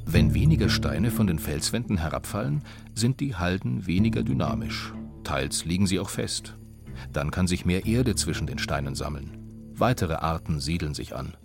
Wenn 0.07 0.33
weniger 0.33 0.69
Steine 0.69 1.11
von 1.11 1.27
den 1.27 1.39
Felswänden 1.39 1.97
herabfallen, 1.97 2.63
sind 2.93 3.19
die 3.19 3.35
Halden 3.35 3.85
weniger 3.87 4.23
dynamisch. 4.23 4.93
Teils 5.23 5.65
liegen 5.65 5.87
sie 5.87 5.99
auch 5.99 6.09
fest. 6.09 6.55
Dann 7.11 7.31
kann 7.31 7.47
sich 7.47 7.65
mehr 7.65 7.85
Erde 7.85 8.15
zwischen 8.15 8.47
den 8.47 8.59
Steinen 8.59 8.95
sammeln. 8.95 9.71
Weitere 9.73 10.13
Arten 10.13 10.61
siedeln 10.61 10.93
sich 10.93 11.15
an. 11.15 11.35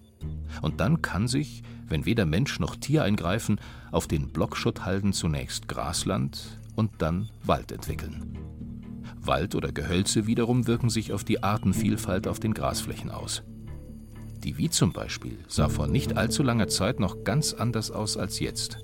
Und 0.63 0.81
dann 0.81 1.03
kann 1.03 1.29
sich, 1.29 1.63
wenn 1.89 2.07
weder 2.07 2.27
Mensch 2.27 2.61
noch 2.61 2.77
Tier 2.77 3.03
eingreifen, 3.03 3.61
auf 3.91 4.07
den 4.07 4.29
Blockschutthalden 4.29 5.13
zunächst 5.13 5.69
Grasland 5.69 6.59
und 6.77 6.91
dann 6.99 7.31
Wald 7.45 7.73
entwickeln. 7.73 8.39
Wald 9.21 9.55
oder 9.55 9.73
Gehölze 9.73 10.27
wiederum 10.27 10.67
wirken 10.67 10.89
sich 10.89 11.13
auf 11.13 11.25
die 11.25 11.43
Artenvielfalt 11.43 12.27
auf 12.27 12.41
den 12.41 12.55
Grasflächen 12.55 13.11
aus. 13.11 13.43
Die 14.45 14.57
Wie 14.57 14.71
zum 14.71 14.93
Beispiel 14.93 15.39
sah 15.49 15.69
vor 15.69 15.87
nicht 15.87 16.17
allzu 16.17 16.43
langer 16.43 16.69
Zeit 16.69 16.99
noch 16.99 17.25
ganz 17.25 17.53
anders 17.53 17.91
aus 17.91 18.17
als 18.17 18.41
jetzt. 18.41 18.79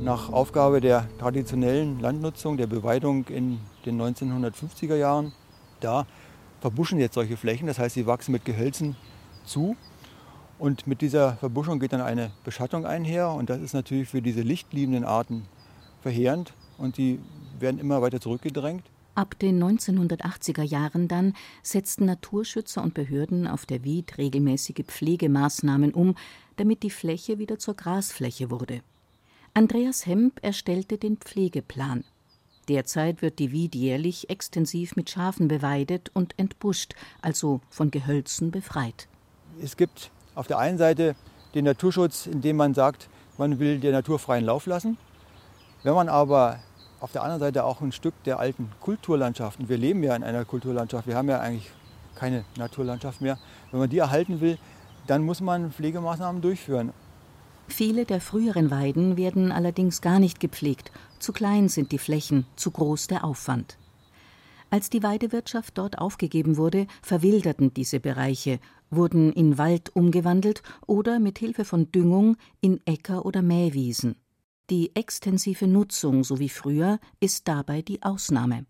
Nach 0.00 0.30
Aufgabe 0.30 0.80
der 0.80 1.08
traditionellen 1.18 2.00
Landnutzung, 2.00 2.56
der 2.56 2.66
Beweidung 2.66 3.26
in 3.26 3.58
den 3.84 4.00
1950er 4.00 4.96
Jahren, 4.96 5.32
da 5.80 6.06
verbuschen 6.60 6.98
jetzt 6.98 7.14
solche 7.14 7.36
Flächen. 7.36 7.66
Das 7.66 7.78
heißt, 7.78 7.94
sie 7.94 8.06
wachsen 8.06 8.32
mit 8.32 8.44
Gehölzen 8.44 8.96
zu. 9.44 9.76
Und 10.58 10.86
mit 10.86 11.02
dieser 11.02 11.36
Verbuschung 11.36 11.80
geht 11.80 11.92
dann 11.92 12.00
eine 12.00 12.30
Beschattung 12.44 12.86
einher. 12.86 13.30
Und 13.30 13.50
das 13.50 13.60
ist 13.60 13.74
natürlich 13.74 14.08
für 14.08 14.22
diese 14.22 14.42
lichtliebenden 14.42 15.04
Arten 15.04 15.46
verheerend. 16.00 16.54
Und 16.78 16.96
die 16.96 17.20
werden 17.58 17.78
immer 17.78 18.02
weiter 18.02 18.20
zurückgedrängt. 18.20 18.84
Ab 19.14 19.38
den 19.38 19.62
1980er 19.62 20.62
Jahren 20.62 21.08
dann 21.08 21.32
setzten 21.62 22.04
Naturschützer 22.04 22.82
und 22.82 22.92
Behörden 22.92 23.46
auf 23.46 23.64
der 23.64 23.82
Wied 23.82 24.18
regelmäßige 24.18 24.84
Pflegemaßnahmen 24.86 25.94
um, 25.94 26.16
damit 26.56 26.82
die 26.82 26.90
Fläche 26.90 27.38
wieder 27.38 27.58
zur 27.58 27.74
Grasfläche 27.74 28.50
wurde. 28.50 28.82
Andreas 29.54 30.04
Hemp 30.04 30.38
erstellte 30.42 30.98
den 30.98 31.16
Pflegeplan. 31.16 32.04
Derzeit 32.68 33.22
wird 33.22 33.38
die 33.38 33.52
Wied 33.52 33.74
jährlich 33.74 34.28
extensiv 34.28 34.96
mit 34.96 35.08
Schafen 35.08 35.48
beweidet 35.48 36.10
und 36.12 36.38
entbuscht, 36.38 36.94
also 37.22 37.62
von 37.70 37.90
Gehölzen 37.90 38.50
befreit. 38.50 39.08
Es 39.62 39.78
gibt 39.78 40.10
auf 40.36 40.46
der 40.46 40.58
einen 40.58 40.78
Seite 40.78 41.16
den 41.54 41.64
Naturschutz, 41.64 42.26
indem 42.26 42.56
man 42.56 42.74
sagt, 42.74 43.08
man 43.38 43.58
will 43.58 43.80
der 43.80 43.90
Natur 43.90 44.20
freien 44.20 44.44
Lauf 44.44 44.66
lassen. 44.66 44.96
Wenn 45.82 45.94
man 45.94 46.08
aber 46.08 46.60
auf 47.00 47.12
der 47.12 47.22
anderen 47.22 47.40
Seite 47.40 47.64
auch 47.64 47.80
ein 47.80 47.92
Stück 47.92 48.14
der 48.24 48.38
alten 48.38 48.70
Kulturlandschaft. 48.80 49.60
Und 49.60 49.68
wir 49.68 49.76
leben 49.76 50.02
ja 50.02 50.14
in 50.14 50.24
einer 50.24 50.44
Kulturlandschaft. 50.44 51.06
Wir 51.06 51.16
haben 51.16 51.28
ja 51.28 51.40
eigentlich 51.40 51.70
keine 52.14 52.44
Naturlandschaft 52.56 53.20
mehr. 53.20 53.38
Wenn 53.70 53.80
man 53.80 53.90
die 53.90 53.98
erhalten 53.98 54.40
will, 54.40 54.58
dann 55.06 55.22
muss 55.22 55.40
man 55.40 55.72
Pflegemaßnahmen 55.72 56.40
durchführen. 56.40 56.92
Viele 57.68 58.04
der 58.04 58.20
früheren 58.20 58.70
Weiden 58.70 59.16
werden 59.16 59.52
allerdings 59.52 60.00
gar 60.00 60.18
nicht 60.18 60.40
gepflegt. 60.40 60.92
Zu 61.18 61.32
klein 61.32 61.68
sind 61.68 61.92
die 61.92 61.98
Flächen, 61.98 62.46
zu 62.56 62.70
groß 62.70 63.08
der 63.08 63.24
Aufwand. 63.24 63.76
Als 64.70 64.90
die 64.90 65.02
Weidewirtschaft 65.02 65.78
dort 65.78 65.98
aufgegeben 65.98 66.56
wurde, 66.56 66.86
verwilderten 67.02 67.72
diese 67.72 68.00
Bereiche, 68.00 68.58
wurden 68.90 69.32
in 69.32 69.58
Wald 69.58 69.94
umgewandelt 69.94 70.62
oder 70.86 71.18
mit 71.18 71.38
Hilfe 71.38 71.64
von 71.64 71.90
Düngung 71.92 72.36
in 72.60 72.80
Äcker 72.86 73.26
oder 73.26 73.42
Mähwiesen. 73.42 74.16
Die 74.70 74.94
extensive 74.96 75.66
Nutzung, 75.66 76.24
so 76.24 76.38
wie 76.38 76.48
früher, 76.48 76.98
ist 77.20 77.46
dabei 77.46 77.82
die 77.82 78.02
Ausnahme. 78.02 78.66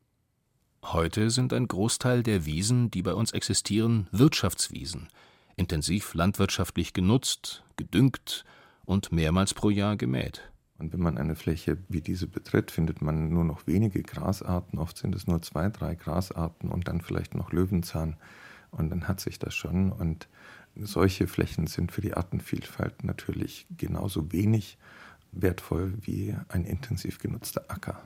Heute 0.82 1.30
sind 1.30 1.52
ein 1.52 1.66
Großteil 1.66 2.22
der 2.22 2.46
Wiesen, 2.46 2.90
die 2.90 3.02
bei 3.02 3.14
uns 3.14 3.32
existieren, 3.32 4.06
Wirtschaftswiesen, 4.12 5.08
intensiv 5.56 6.14
landwirtschaftlich 6.14 6.92
genutzt, 6.92 7.64
gedüngt 7.76 8.44
und 8.84 9.10
mehrmals 9.10 9.54
pro 9.54 9.70
Jahr 9.70 9.96
gemäht. 9.96 10.52
Und 10.78 10.92
wenn 10.92 11.00
man 11.00 11.16
eine 11.16 11.34
Fläche 11.34 11.78
wie 11.88 12.02
diese 12.02 12.26
betritt, 12.26 12.70
findet 12.70 13.00
man 13.00 13.30
nur 13.30 13.44
noch 13.44 13.66
wenige 13.66 14.02
Grasarten. 14.02 14.78
Oft 14.78 14.98
sind 14.98 15.14
es 15.14 15.26
nur 15.26 15.40
zwei, 15.40 15.70
drei 15.70 15.94
Grasarten 15.94 16.70
und 16.70 16.88
dann 16.88 17.00
vielleicht 17.00 17.34
noch 17.34 17.52
Löwenzahn. 17.52 18.16
Und 18.76 18.90
dann 18.90 19.08
hat 19.08 19.20
sich 19.20 19.38
das 19.38 19.54
schon. 19.54 19.90
Und 19.92 20.28
solche 20.76 21.26
Flächen 21.26 21.66
sind 21.66 21.92
für 21.92 22.00
die 22.02 22.14
Artenvielfalt 22.14 23.04
natürlich 23.04 23.66
genauso 23.76 24.32
wenig 24.32 24.78
wertvoll 25.32 25.94
wie 26.00 26.34
ein 26.48 26.64
intensiv 26.64 27.18
genutzter 27.18 27.64
Acker. 27.68 28.02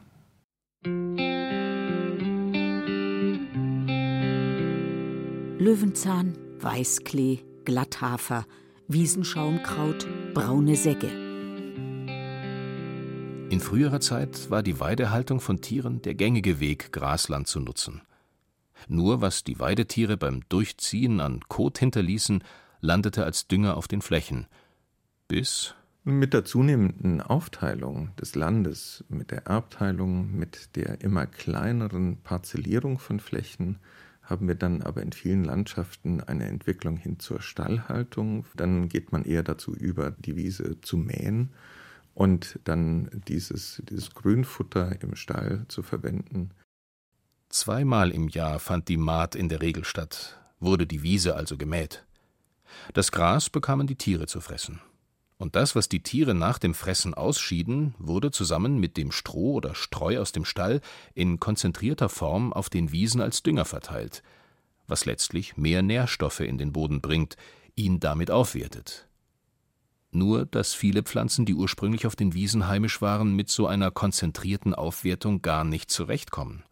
Löwenzahn, 5.59 6.39
Weißklee, 6.59 7.41
Glatthafer, 7.65 8.47
Wiesenschaumkraut, 8.89 10.09
braune 10.35 10.77
Sägge. 10.77 11.09
In 13.51 13.61
früherer 13.61 14.01
Zeit 14.01 14.51
war 14.51 14.63
die 14.63 14.81
Weidehaltung 14.81 15.41
von 15.41 15.61
Tieren 15.61 16.01
der 16.03 16.15
gängige 16.15 16.61
Weg, 16.61 16.93
Grasland 16.93 17.47
zu 17.47 17.61
nutzen. 17.61 18.01
Nur 18.89 19.21
was 19.21 19.45
die 19.45 19.59
Weidetiere 19.59 20.17
beim 20.17 20.43
Durchziehen 20.49 21.21
an 21.21 21.41
Kot 21.49 21.79
hinterließen, 21.79 22.45
landete 22.81 23.25
als 23.25 23.47
Dünger 23.47 23.77
auf 23.77 23.89
den 23.89 24.03
Flächen. 24.03 24.47
Bis 25.29 25.75
mit 26.03 26.33
der 26.33 26.45
zunehmenden 26.45 27.21
Aufteilung 27.21 28.17
des 28.17 28.35
Landes, 28.35 29.05
mit 29.09 29.31
der 29.31 29.47
Erbteilung, 29.47 30.35
mit 30.35 30.75
der 30.77 31.03
immer 31.03 31.27
kleineren 31.27 32.23
Parzellierung 32.23 32.99
von 32.99 33.21
Flächen 33.21 33.79
haben 34.31 34.47
wir 34.47 34.55
dann 34.55 34.83
aber 34.83 35.03
in 35.03 35.13
vielen 35.13 35.45
Landschaften 35.45 36.21
eine 36.21 36.47
Entwicklung 36.47 36.97
hin 36.97 37.19
zur 37.19 37.43
Stallhaltung. 37.43 38.47
Dann 38.55 38.89
geht 38.89 39.11
man 39.11 39.25
eher 39.25 39.43
dazu 39.43 39.75
über, 39.75 40.13
die 40.13 40.37
Wiese 40.37 40.81
zu 40.81 40.97
mähen 40.97 41.51
und 42.15 42.61
dann 42.65 43.11
dieses, 43.27 43.83
dieses 43.91 44.15
Grünfutter 44.15 45.03
im 45.03 45.17
Stall 45.17 45.65
zu 45.67 45.83
verwenden. 45.83 46.51
Zweimal 47.51 48.13
im 48.13 48.29
Jahr 48.29 48.61
fand 48.61 48.87
die 48.87 48.97
Maat 48.97 49.35
in 49.35 49.49
der 49.49 49.61
Regel 49.61 49.85
statt, 49.85 50.39
wurde 50.61 50.87
die 50.87 51.03
Wiese 51.03 51.35
also 51.35 51.57
gemäht. 51.57 52.05
Das 52.95 53.11
Gras 53.11 53.51
bekamen 53.51 53.89
die 53.89 53.97
Tiere 53.97 54.29
zu 54.29 54.41
fressen. 54.41 54.81
Und 55.37 55.57
das, 55.57 55.75
was 55.75 55.89
die 55.89 56.05
Tiere 56.05 56.33
nach 56.33 56.61
dem 56.61 56.75
Fressen 56.75 57.13
ausschieden, 57.13 57.97
wurde 57.99 58.31
zusammen 58.31 58.79
mit 58.79 58.97
dem 58.97 59.11
Stroh 59.11 59.55
oder 59.55 59.75
Streu 59.75 60.21
aus 60.21 60.31
dem 60.31 60.45
Stall 60.45 60.81
in 61.15 61.41
konzentrierter 61.41 62.09
Form 62.09 62.53
auf 62.53 62.71
den 62.71 62.93
Wiesen 62.93 63.21
als 63.21 63.43
Dünger 63.43 63.65
verteilt, 63.65 64.23
was 64.87 65.05
letztlich 65.05 65.57
mehr 65.57 65.83
Nährstoffe 65.83 66.41
in 66.41 66.57
den 66.57 66.73
Boden 66.73 67.01
bringt, 67.01 67.37
ihn 67.75 67.99
damit 67.99 68.31
aufwertet. 68.31 69.09
Nur, 70.13 70.47
dass 70.47 70.73
viele 70.73 71.03
Pflanzen, 71.03 71.47
die 71.47 71.55
ursprünglich 71.55 72.07
auf 72.07 72.15
den 72.15 72.33
Wiesen 72.33 72.69
heimisch 72.69 73.03
waren, 73.03 73.35
mit 73.35 73.49
so 73.49 73.67
einer 73.67 73.91
konzentrierten 73.91 74.73
Aufwertung 74.73 75.43
gar 75.43 75.65
nicht 75.65 75.91
zurechtkommen. 75.91 76.63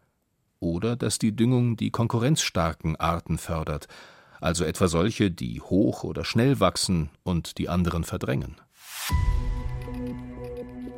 Oder 0.60 0.96
dass 0.96 1.18
die 1.18 1.34
Düngung 1.34 1.76
die 1.76 1.90
konkurrenzstarken 1.90 2.96
Arten 2.96 3.38
fördert, 3.38 3.86
also 4.40 4.64
etwa 4.64 4.88
solche, 4.88 5.30
die 5.30 5.60
hoch 5.60 6.04
oder 6.04 6.24
schnell 6.24 6.60
wachsen 6.60 7.10
und 7.22 7.58
die 7.58 7.68
anderen 7.68 8.04
verdrängen. 8.04 8.56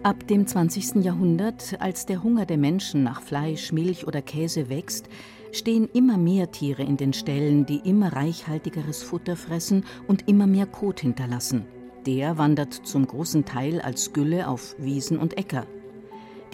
Ab 0.03 0.27
dem 0.29 0.47
20. 0.47 1.05
Jahrhundert, 1.05 1.77
als 1.79 2.07
der 2.07 2.23
Hunger 2.23 2.47
der 2.47 2.57
Menschen 2.57 3.03
nach 3.03 3.21
Fleisch, 3.21 3.71
Milch 3.71 4.07
oder 4.07 4.23
Käse 4.23 4.71
wächst, 4.71 5.11
stehen 5.53 5.91
immer 5.93 6.17
mehr 6.17 6.51
Tiere 6.51 6.83
in 6.83 6.97
den 6.97 7.13
Ställen, 7.13 7.67
die 7.67 7.81
immer 7.85 8.15
reichhaltigeres 8.15 9.03
Futter 9.03 9.37
fressen 9.37 9.85
und 10.07 10.27
immer 10.27 10.47
mehr 10.47 10.67
Kot 10.67 11.01
hinterlassen. 11.01 11.67
Der 12.07 12.39
wandert 12.39 12.73
zum 12.73 13.07
großen 13.07 13.45
Teil 13.45 13.83
als 13.83 14.15
Gülle 14.15 14.49
auf 14.49 14.75
Wiesen 14.79 15.19
und 15.19 15.37
Äcker. 15.37 15.67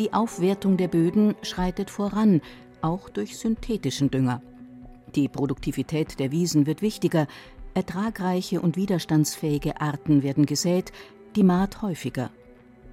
Die 0.01 0.13
Aufwertung 0.13 0.77
der 0.77 0.89
Böden 0.89 1.37
schreitet 1.43 1.89
voran, 1.89 2.41
auch 2.83 3.09
durch 3.09 3.38
synthetischen 3.38 4.11
Dünger. 4.11 4.42
Die 5.14 5.28
Produktivität 5.28 6.18
der 6.18 6.30
Wiesen 6.33 6.66
wird 6.66 6.83
wichtiger, 6.83 7.26
ertragreiche 7.75 8.61
und 8.61 8.76
widerstandsfähige 8.76 9.80
Arten 9.80 10.23
werden 10.23 10.47
gesät, 10.47 10.92
die 11.37 11.42
Maat 11.45 11.83
häufiger. 11.83 12.30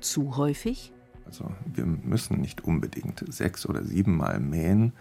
Zu 0.01 0.37
häufig? 0.37 0.91
Also 1.25 1.49
wir 1.65 1.85
müssen 1.85 2.41
nicht 2.41 2.63
unbedingt 2.63 3.23
sechs 3.33 3.65
oder 3.65 3.83
siebenmal 3.83 4.39
mähen 4.39 4.93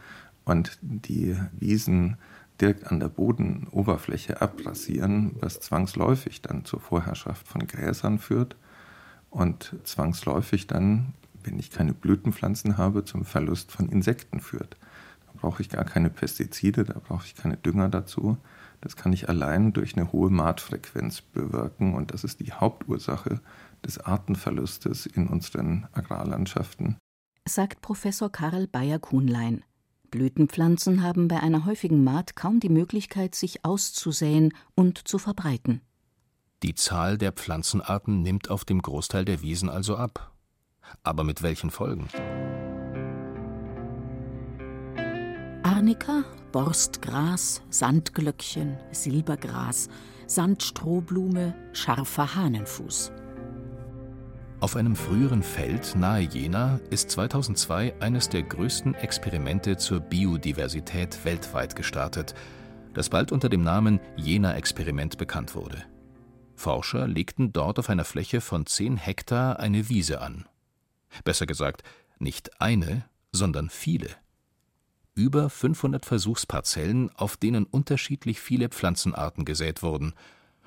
und 0.45 0.79
die 0.81 1.37
Wiesen 1.53 2.17
direkt 2.61 2.87
an 2.87 3.01
der 3.01 3.09
Bodenoberfläche 3.09 4.41
abrasieren, 4.41 5.35
was 5.41 5.61
zwangsläufig 5.61 6.43
dann 6.43 6.65
zur 6.65 6.81
Vorherrschaft 6.81 7.49
von 7.49 7.67
Gräsern 7.67 8.19
führt 8.19 8.57
und 9.31 9.75
zwangsläufig 9.85 10.69
dann, 10.69 11.15
wenn 11.45 11.59
ich 11.59 11.71
keine 11.71 11.95
Blütenpflanzen 11.95 12.77
habe, 12.77 13.05
zum 13.05 13.25
Verlust 13.25 13.73
von 13.73 13.89
Insekten 13.89 14.41
führt 14.41 14.77
brauche 15.43 15.61
ich 15.61 15.69
gar 15.69 15.85
keine 15.85 16.09
Pestizide, 16.09 16.85
da 16.85 16.99
brauche 17.01 17.27
ich 17.27 17.35
keine 17.35 17.57
Dünger 17.57 17.89
dazu. 17.89 18.39
Das 18.81 18.97
kann 18.97 19.13
ich 19.13 19.29
allein 19.29 19.73
durch 19.73 19.97
eine 19.97 20.13
hohe 20.13 20.31
Maatfrequenz 20.31 21.21
bewirken 21.21 21.95
und 21.95 22.13
das 22.13 22.23
ist 22.25 22.41
die 22.41 22.53
Hauptursache 22.53 23.41
des 23.85 23.99
Artenverlustes 23.99 25.07
in 25.07 25.27
unseren 25.27 25.89
Agrarlandschaften. 25.93 26.97
Sagt 27.47 27.83
Professor 27.83 28.31
Karl 28.31 28.69
Bayer-Kuhnlein. 28.69 29.65
Blütenpflanzen 30.13 31.03
haben 31.03 31.27
bei 31.27 31.41
einer 31.41 31.65
häufigen 31.65 32.05
Maat 32.05 32.37
kaum 32.37 32.61
die 32.61 32.69
Möglichkeit, 32.69 33.35
sich 33.35 33.65
auszusäen 33.65 34.53
und 34.77 35.09
zu 35.09 35.19
verbreiten. 35.19 35.81
Die 36.63 36.75
Zahl 36.75 37.19
der 37.19 37.33
Pflanzenarten 37.33 38.23
nimmt 38.23 38.49
auf 38.49 38.65
dem 38.65 38.81
Großteil 38.81 39.25
der 39.25 39.43
Wiesen 39.43 39.69
also 39.69 39.97
ab. 39.97 40.32
Aber 41.03 41.25
mit 41.25 41.43
welchen 41.43 41.71
Folgen? 41.71 42.09
Arnika, 45.63 46.25
Borstgras, 46.53 47.63
Sandglöckchen, 47.71 48.79
Silbergras, 48.91 49.89
Sandstrohblume, 50.27 51.55
scharfer 51.73 52.35
Hahnenfuß. 52.35 53.13
Auf 54.61 54.77
einem 54.77 54.95
früheren 54.95 55.43
Feld 55.43 55.97
nahe 55.97 56.21
Jena 56.21 56.79
ist 56.91 57.11
2002 57.11 58.01
eines 58.01 58.29
der 58.29 58.45
größten 58.45 58.95
Experimente 58.95 59.77
zur 59.77 59.99
Biodiversität 59.99 61.25
weltweit 61.25 61.75
gestartet, 61.75 62.35
das 62.95 63.09
bald 63.09 63.33
unter 63.33 63.49
dem 63.49 63.65
Namen 63.65 63.99
Jena-Experiment 64.17 65.19
bekannt 65.19 65.57
wurde. 65.57 65.83
Forscher 66.55 67.09
legten 67.09 67.53
dort 67.53 67.81
auf 67.81 67.91
einer 67.91 68.05
Fläche 68.05 68.41
von 68.41 68.65
10 68.65 68.99
Hektar 68.99 69.59
eine 69.59 69.89
Wiese 69.89 70.21
an. 70.21 70.45
Besser 71.25 71.47
gesagt, 71.47 71.83
nicht 72.19 72.61
eine, 72.61 73.05
sondern 73.33 73.71
viele 73.71 74.11
über 75.15 75.51
500 75.51 76.07
Versuchsparzellen, 76.07 77.11
auf 77.11 77.37
denen 77.37 77.65
unterschiedlich 77.65 78.41
viele 78.41 78.69
Pflanzenarten 78.69 79.45
gesät 79.45 79.83
wurden, 79.83 80.15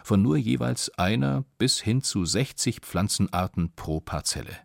von 0.03 0.21
nur 0.21 0.37
jeweils 0.37 0.89
einer 0.97 1.45
bis 1.57 1.81
hin 1.81 2.03
zu 2.03 2.25
60 2.25 2.81
Pflanzenarten 2.81 3.71
pro 3.75 3.99
Parzelle. 3.99 4.55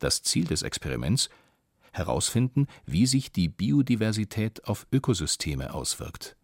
Das 0.00 0.22
Ziel 0.22 0.44
des 0.44 0.62
Experiments 0.62 1.28
herausfinden, 1.92 2.66
wie 2.84 3.06
sich 3.06 3.30
die 3.30 3.48
Biodiversität 3.48 4.66
auf 4.66 4.88
Ökosysteme 4.90 5.72
auswirkt. 5.72 6.36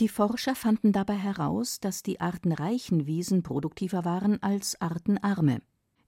Die 0.00 0.08
Forscher 0.08 0.56
fanden 0.56 0.90
dabei 0.90 1.14
heraus, 1.14 1.78
dass 1.78 2.02
die 2.02 2.20
artenreichen 2.20 3.06
Wiesen 3.06 3.44
produktiver 3.44 4.04
waren 4.04 4.42
als 4.42 4.80
artenarme. 4.80 5.62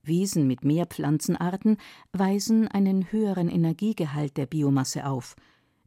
Wiesen 0.06 0.46
mit 0.46 0.64
mehr 0.64 0.86
Pflanzenarten 0.86 1.78
weisen 2.12 2.68
einen 2.68 3.10
höheren 3.12 3.48
Energiegehalt 3.48 4.36
der 4.36 4.46
Biomasse 4.46 5.06
auf. 5.06 5.36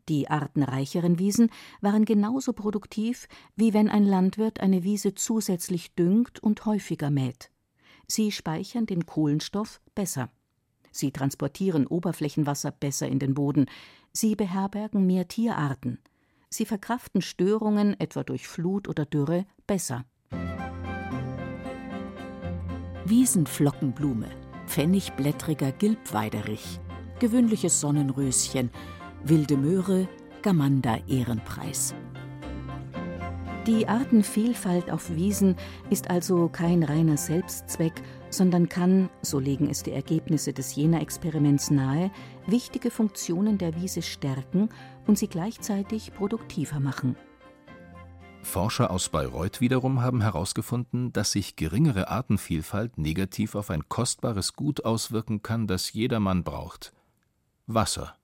Die 0.10 0.30
artenreicheren 0.30 1.19
Wiesen 1.19 1.49
waren 1.82 2.06
genauso 2.06 2.53
produktiv, 2.53 3.27
wie 3.56 3.73
wenn 3.73 3.89
ein 3.89 4.03
Landwirt 4.03 4.60
eine 4.62 4.84
Wiese 4.84 5.15
zusätzlich 5.15 5.95
düngt 5.95 6.39
und 6.41 6.65
häufiger 6.65 7.10
mäht. 7.10 7.51
Sie 8.08 8.32
speichern 8.32 8.86
den 8.86 9.06
Kohlenstoff 9.06 9.82
besser. 9.93 10.32
Sie 10.91 11.12
transportieren 11.12 11.86
Oberflächenwasser 11.86 12.71
besser 12.71 13.08
in 13.08 13.19
den 13.19 13.34
Boden. 13.34 13.65
Sie 14.13 14.36
beherbergen 14.36 15.06
mehr 15.06 15.27
Tierarten. 15.27 15.99
Sie 16.49 16.65
verkraften 16.65 17.21
Störungen, 17.21 17.99
etwa 17.99 18.23
durch 18.23 18.47
Flut 18.47 18.88
oder 18.88 19.06
Dürre, 19.06 19.45
besser. 19.67 20.06
Wiesenflockenblume, 23.10 24.28
pfennigblättriger 24.65 25.72
Gilbweiderich, 25.72 26.82
gewöhnliches 27.20 27.80
Sonnenröschen, 27.80 28.70
wilde 29.24 29.56
Möhre, 29.56 30.10
Gamander 30.41 31.00
Ehrenpreis. 31.08 31.96
Die 33.65 33.88
Artenvielfalt 33.88 34.91
auf 34.91 35.15
Wiesen 35.15 35.56
ist 35.89 36.10
also 36.10 36.50
kein 36.50 36.84
reiner 36.84 37.15
Selbstzweck, 37.15 37.93
sondern 38.30 38.67
kann, 38.67 39.10
so 39.22 39.39
legen 39.39 39.70
es 39.70 39.84
die 39.84 39.91
Ergebnisse 39.91 40.52
des 40.52 40.76
Jena-Experiments 40.76 41.72
nahe, 41.72 42.12
wichtige 42.46 42.91
Funktionen 42.91 43.58
der 43.58 43.74
Wiese 43.82 44.02
stärken 44.02 44.67
und 45.06 45.17
sie 45.17 45.28
gleichzeitig 45.28 46.13
produktiver 46.13 46.82
machen. 46.82 47.15
Forscher 48.43 48.91
aus 48.91 49.10
Bayreuth 49.10 49.62
wiederum 49.62 50.02
haben 50.02 50.21
herausgefunden, 50.21 51.13
dass 51.13 51.32
sich 51.32 51.56
geringere 51.56 52.10
Artenvielfalt 52.10 52.97
negativ 52.97 53.56
auf 53.56 53.69
ein 53.69 53.88
kostbares 53.89 54.54
Gut 54.54 54.86
auswirken 54.86 55.41
kann, 55.41 55.67
das 55.67 55.93
jedermann 55.93 56.43
braucht: 56.43 56.93
Wasser. 57.67 58.15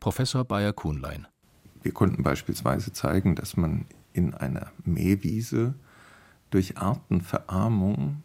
Professor 0.00 0.44
Bayer-Kuhnlein. 0.44 1.26
Wir 1.82 1.92
konnten 1.92 2.22
beispielsweise 2.22 2.92
zeigen, 2.92 3.34
dass 3.34 3.56
man 3.56 3.86
in 4.12 4.34
einer 4.34 4.72
Mähwiese 4.84 5.74
durch 6.50 6.76
Artenverarmung 6.76 8.22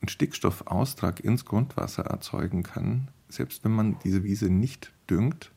einen 0.00 0.08
Stickstoffaustrag 0.08 1.20
ins 1.20 1.44
Grundwasser 1.44 2.04
erzeugen 2.04 2.62
kann, 2.62 3.08
selbst 3.28 3.64
wenn 3.64 3.72
man 3.72 3.98
diese 4.04 4.24
Wiese 4.24 4.50
nicht 4.50 4.92
düngt, 5.08 5.52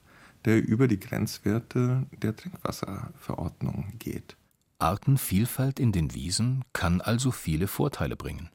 der 0.45 0.61
über 0.61 0.87
die 0.87 0.99
Grenzwerte 0.99 2.05
der 2.21 2.35
Trinkwasserverordnung 2.35 3.93
geht. 3.99 4.35
Artenvielfalt 4.83 5.79
in 5.79 5.93
den 5.93 6.13
Wiesen 6.13 6.65
kann 6.73 6.99
also 6.99 7.31
viele 7.31 7.67
Vorteile 7.67 8.17
bringen. 8.17 8.49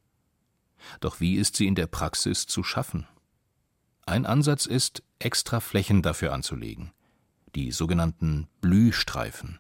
Doch 1.01 1.21
wie 1.21 1.37
ist 1.37 1.57
sie 1.57 1.67
in 1.67 1.75
der 1.75 1.87
Praxis 1.87 2.47
zu 2.47 2.63
schaffen? 2.63 3.07
Ein 4.05 4.27
Ansatz 4.27 4.67
ist, 4.67 5.03
extra 5.19 5.61
Flächen 5.61 6.03
dafür 6.03 6.35
anzulegen, 6.35 6.93
die 7.55 7.73
sogenannten 7.73 8.47
Blühstreifen. 8.61 9.59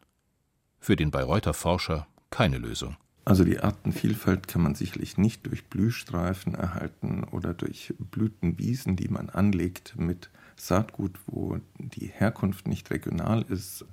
Für 0.78 0.94
den 0.94 1.10
Bayreuther 1.10 1.54
Forscher 1.54 2.06
keine 2.28 2.58
Lösung. 2.58 2.98
Also 3.24 3.44
die 3.44 3.60
Artenvielfalt 3.60 4.46
kann 4.46 4.62
man 4.62 4.74
sicherlich 4.74 5.16
nicht 5.16 5.46
durch 5.46 5.64
Blühstreifen 5.64 6.54
erhalten 6.54 7.24
oder 7.24 7.54
durch 7.54 7.94
Blütenwiesen, 7.98 8.94
die 8.94 9.08
man 9.08 9.30
anlegt 9.30 9.96
mit 9.96 10.28
Saatgut, 10.56 11.18
wo 11.26 11.58
die 11.78 12.08
Herkunft 12.08 12.68
nicht 12.68 12.90
regional 12.90 13.42
ist. 13.42 13.86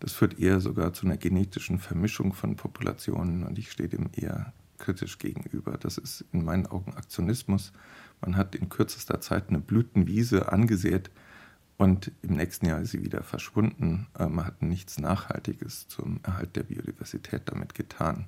Das 0.00 0.12
führt 0.12 0.38
eher 0.38 0.60
sogar 0.60 0.92
zu 0.92 1.06
einer 1.06 1.16
genetischen 1.16 1.78
Vermischung 1.78 2.32
von 2.32 2.56
Populationen 2.56 3.44
und 3.44 3.58
ich 3.58 3.70
stehe 3.70 3.88
dem 3.88 4.10
eher 4.14 4.52
kritisch 4.78 5.18
gegenüber. 5.18 5.76
Das 5.76 5.98
ist 5.98 6.24
in 6.32 6.44
meinen 6.44 6.66
Augen 6.66 6.94
Aktionismus. 6.94 7.72
Man 8.20 8.36
hat 8.36 8.54
in 8.54 8.68
kürzester 8.68 9.20
Zeit 9.20 9.48
eine 9.48 9.58
Blütenwiese 9.58 10.52
angesät 10.52 11.10
und 11.76 12.12
im 12.22 12.34
nächsten 12.34 12.66
Jahr 12.66 12.80
ist 12.80 12.90
sie 12.90 13.02
wieder 13.02 13.22
verschwunden. 13.22 14.06
Äh, 14.18 14.26
man 14.26 14.46
hat 14.46 14.62
nichts 14.62 14.98
Nachhaltiges 14.98 15.88
zum 15.88 16.20
Erhalt 16.22 16.56
der 16.56 16.64
Biodiversität 16.64 17.42
damit 17.46 17.74
getan. 17.74 18.26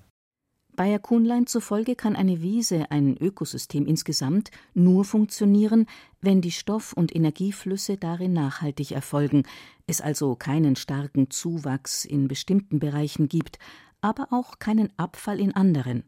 Bayer 0.80 0.98
Kuhnlein 0.98 1.46
zufolge 1.46 1.94
kann 1.94 2.16
eine 2.16 2.40
Wiese, 2.40 2.90
ein 2.90 3.14
Ökosystem 3.18 3.84
insgesamt, 3.84 4.50
nur 4.72 5.04
funktionieren, 5.04 5.84
wenn 6.22 6.40
die 6.40 6.52
Stoff- 6.52 6.94
und 6.94 7.14
Energieflüsse 7.14 7.98
darin 7.98 8.32
nachhaltig 8.32 8.92
erfolgen, 8.92 9.42
es 9.86 10.00
also 10.00 10.36
keinen 10.36 10.76
starken 10.76 11.28
Zuwachs 11.28 12.06
in 12.06 12.28
bestimmten 12.28 12.78
Bereichen 12.78 13.28
gibt, 13.28 13.58
aber 14.00 14.28
auch 14.30 14.58
keinen 14.58 14.90
Abfall 14.96 15.38
in 15.38 15.54
anderen. 15.54 16.02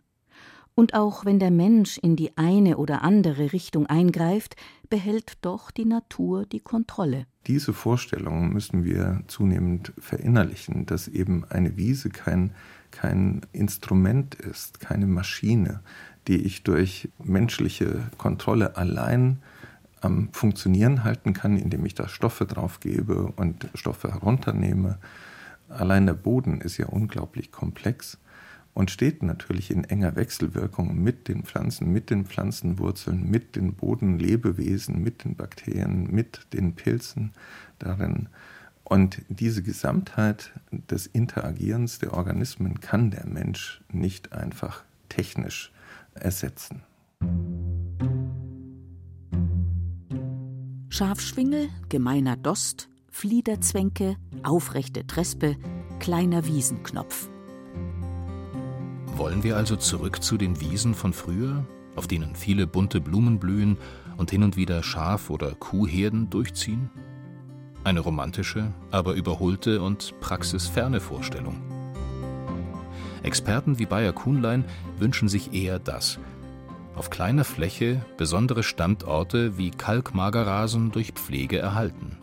Und 0.74 0.94
auch 0.94 1.26
wenn 1.26 1.38
der 1.38 1.50
Mensch 1.50 1.98
in 1.98 2.16
die 2.16 2.38
eine 2.38 2.78
oder 2.78 3.02
andere 3.02 3.52
Richtung 3.52 3.84
eingreift, 3.88 4.56
behält 4.92 5.38
doch 5.40 5.70
die 5.70 5.86
Natur 5.86 6.44
die 6.44 6.60
Kontrolle. 6.60 7.24
Diese 7.46 7.72
Vorstellung 7.72 8.52
müssen 8.52 8.84
wir 8.84 9.22
zunehmend 9.26 9.94
verinnerlichen, 9.98 10.84
dass 10.84 11.08
eben 11.08 11.46
eine 11.46 11.78
Wiese 11.78 12.10
kein 12.10 12.52
kein 12.90 13.40
Instrument 13.52 14.34
ist, 14.34 14.80
keine 14.80 15.06
Maschine, 15.06 15.80
die 16.28 16.36
ich 16.36 16.62
durch 16.62 17.08
menschliche 17.24 18.02
Kontrolle 18.18 18.76
allein 18.76 19.38
am 20.02 20.28
Funktionieren 20.32 21.04
halten 21.04 21.32
kann, 21.32 21.56
indem 21.56 21.86
ich 21.86 21.94
da 21.94 22.06
Stoffe 22.06 22.44
drauf 22.44 22.80
gebe 22.80 23.32
und 23.36 23.70
Stoffe 23.72 24.12
herunternehme. 24.12 24.98
Allein 25.70 26.04
der 26.04 26.12
Boden 26.12 26.60
ist 26.60 26.76
ja 26.76 26.84
unglaublich 26.84 27.50
komplex 27.50 28.18
und 28.74 28.90
steht 28.90 29.22
natürlich 29.22 29.70
in 29.70 29.84
enger 29.84 30.16
Wechselwirkung 30.16 30.96
mit 31.02 31.28
den 31.28 31.44
Pflanzen, 31.44 31.92
mit 31.92 32.10
den 32.10 32.24
Pflanzenwurzeln, 32.24 33.28
mit 33.30 33.56
den 33.56 33.74
Bodenlebewesen, 33.74 35.02
mit 35.02 35.24
den 35.24 35.36
Bakterien, 35.36 36.10
mit 36.10 36.46
den 36.52 36.74
Pilzen 36.74 37.32
darin. 37.78 38.28
Und 38.84 39.22
diese 39.28 39.62
Gesamtheit 39.62 40.52
des 40.70 41.06
Interagierens 41.06 41.98
der 41.98 42.14
Organismen 42.14 42.80
kann 42.80 43.10
der 43.10 43.26
Mensch 43.26 43.82
nicht 43.90 44.32
einfach 44.32 44.82
technisch 45.08 45.72
ersetzen. 46.14 46.82
Schafschwingel, 50.88 51.68
gemeiner 51.88 52.36
Dost, 52.36 52.88
Fliederzwänke, 53.10 54.16
aufrechte 54.42 55.06
Trespe, 55.06 55.56
kleiner 56.00 56.46
Wiesenknopf. 56.46 57.30
Wollen 59.14 59.42
wir 59.42 59.56
also 59.56 59.76
zurück 59.76 60.22
zu 60.22 60.38
den 60.38 60.60
Wiesen 60.60 60.94
von 60.94 61.12
früher, 61.12 61.64
auf 61.96 62.06
denen 62.06 62.34
viele 62.34 62.66
bunte 62.66 63.00
Blumen 63.00 63.38
blühen 63.38 63.76
und 64.16 64.30
hin 64.30 64.42
und 64.42 64.56
wieder 64.56 64.82
Schaf- 64.82 65.28
oder 65.28 65.54
Kuhherden 65.54 66.30
durchziehen? 66.30 66.90
Eine 67.84 68.00
romantische, 68.00 68.72
aber 68.90 69.12
überholte 69.12 69.82
und 69.82 70.14
praxisferne 70.20 71.00
Vorstellung. 71.00 71.60
Experten 73.22 73.78
wie 73.78 73.86
Bayer 73.86 74.12
Kuhnlein 74.12 74.64
wünschen 74.98 75.28
sich 75.28 75.52
eher 75.52 75.78
das. 75.78 76.18
Auf 76.96 77.10
kleiner 77.10 77.44
Fläche 77.44 78.04
besondere 78.16 78.62
Standorte 78.62 79.58
wie 79.58 79.70
Kalkmagerrasen 79.70 80.90
durch 80.90 81.12
Pflege 81.12 81.58
erhalten. 81.58 82.16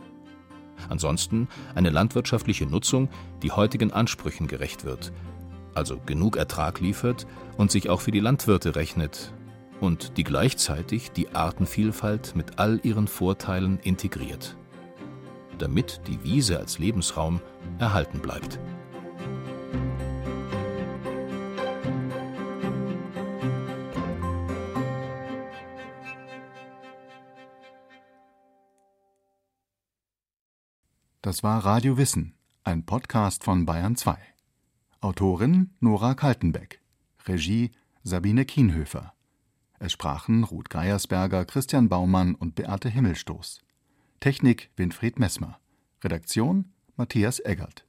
Ansonsten 0.90 1.48
eine 1.76 1.90
landwirtschaftliche 1.90 2.66
Nutzung, 2.66 3.10
die 3.44 3.52
heutigen 3.52 3.92
Ansprüchen 3.92 4.48
gerecht 4.48 4.86
wird, 4.86 5.12
also 5.74 6.00
genug 6.06 6.38
Ertrag 6.38 6.80
liefert 6.80 7.28
und 7.58 7.72
sich 7.72 7.90
auch 7.90 8.02
für 8.02 8.12
die 8.12 8.20
Landwirte 8.20 8.76
rechnet 8.76 9.34
und 9.80 10.18
die 10.18 10.24
gleichzeitig 10.24 11.12
die 11.12 11.34
Artenvielfalt 11.36 12.36
mit 12.36 12.60
all 12.60 12.80
ihren 12.84 13.08
Vorteilen 13.08 13.80
integriert 13.80 14.56
damit 15.60 16.02
die 16.08 16.24
Wiese 16.24 16.58
als 16.58 16.80
Lebensraum 16.80 17.42
erhalten 17.78 18.20
bleibt. 18.20 18.60
Das 31.22 31.44
war 31.44 31.64
Radio 31.64 31.98
Wissen, 31.98 32.34
ein 32.64 32.86
Podcast 32.86 33.44
von 33.44 33.66
Bayern 33.66 33.96
2. 33.96 34.29
Autorin 35.02 35.70
Nora 35.80 36.14
Kaltenbeck, 36.14 36.82
Regie 37.26 37.72
Sabine 38.04 38.44
Kienhöfer. 38.44 39.14
Es 39.80 39.94
sprachen 39.94 40.44
Ruth 40.44 40.70
Geiersberger, 40.70 41.46
Christian 41.46 41.88
Baumann 41.88 42.36
und 42.36 42.56
Beate 42.56 42.90
Himmelstoß. 42.90 43.62
Technik 44.20 44.72
Winfried 44.76 45.18
Messmer. 45.18 45.58
Redaktion 46.04 46.74
Matthias 46.98 47.40
Eggert. 47.40 47.86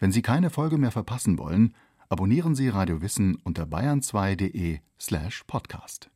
Wenn 0.00 0.10
Sie 0.10 0.22
keine 0.22 0.50
Folge 0.50 0.76
mehr 0.76 0.90
verpassen 0.90 1.38
wollen, 1.38 1.72
abonnieren 2.08 2.56
Sie 2.56 2.68
Radio 2.68 3.00
Wissen 3.00 3.36
unter 3.44 3.62
bayern2.de 3.62 4.80
slash 4.98 5.44
podcast. 5.46 6.10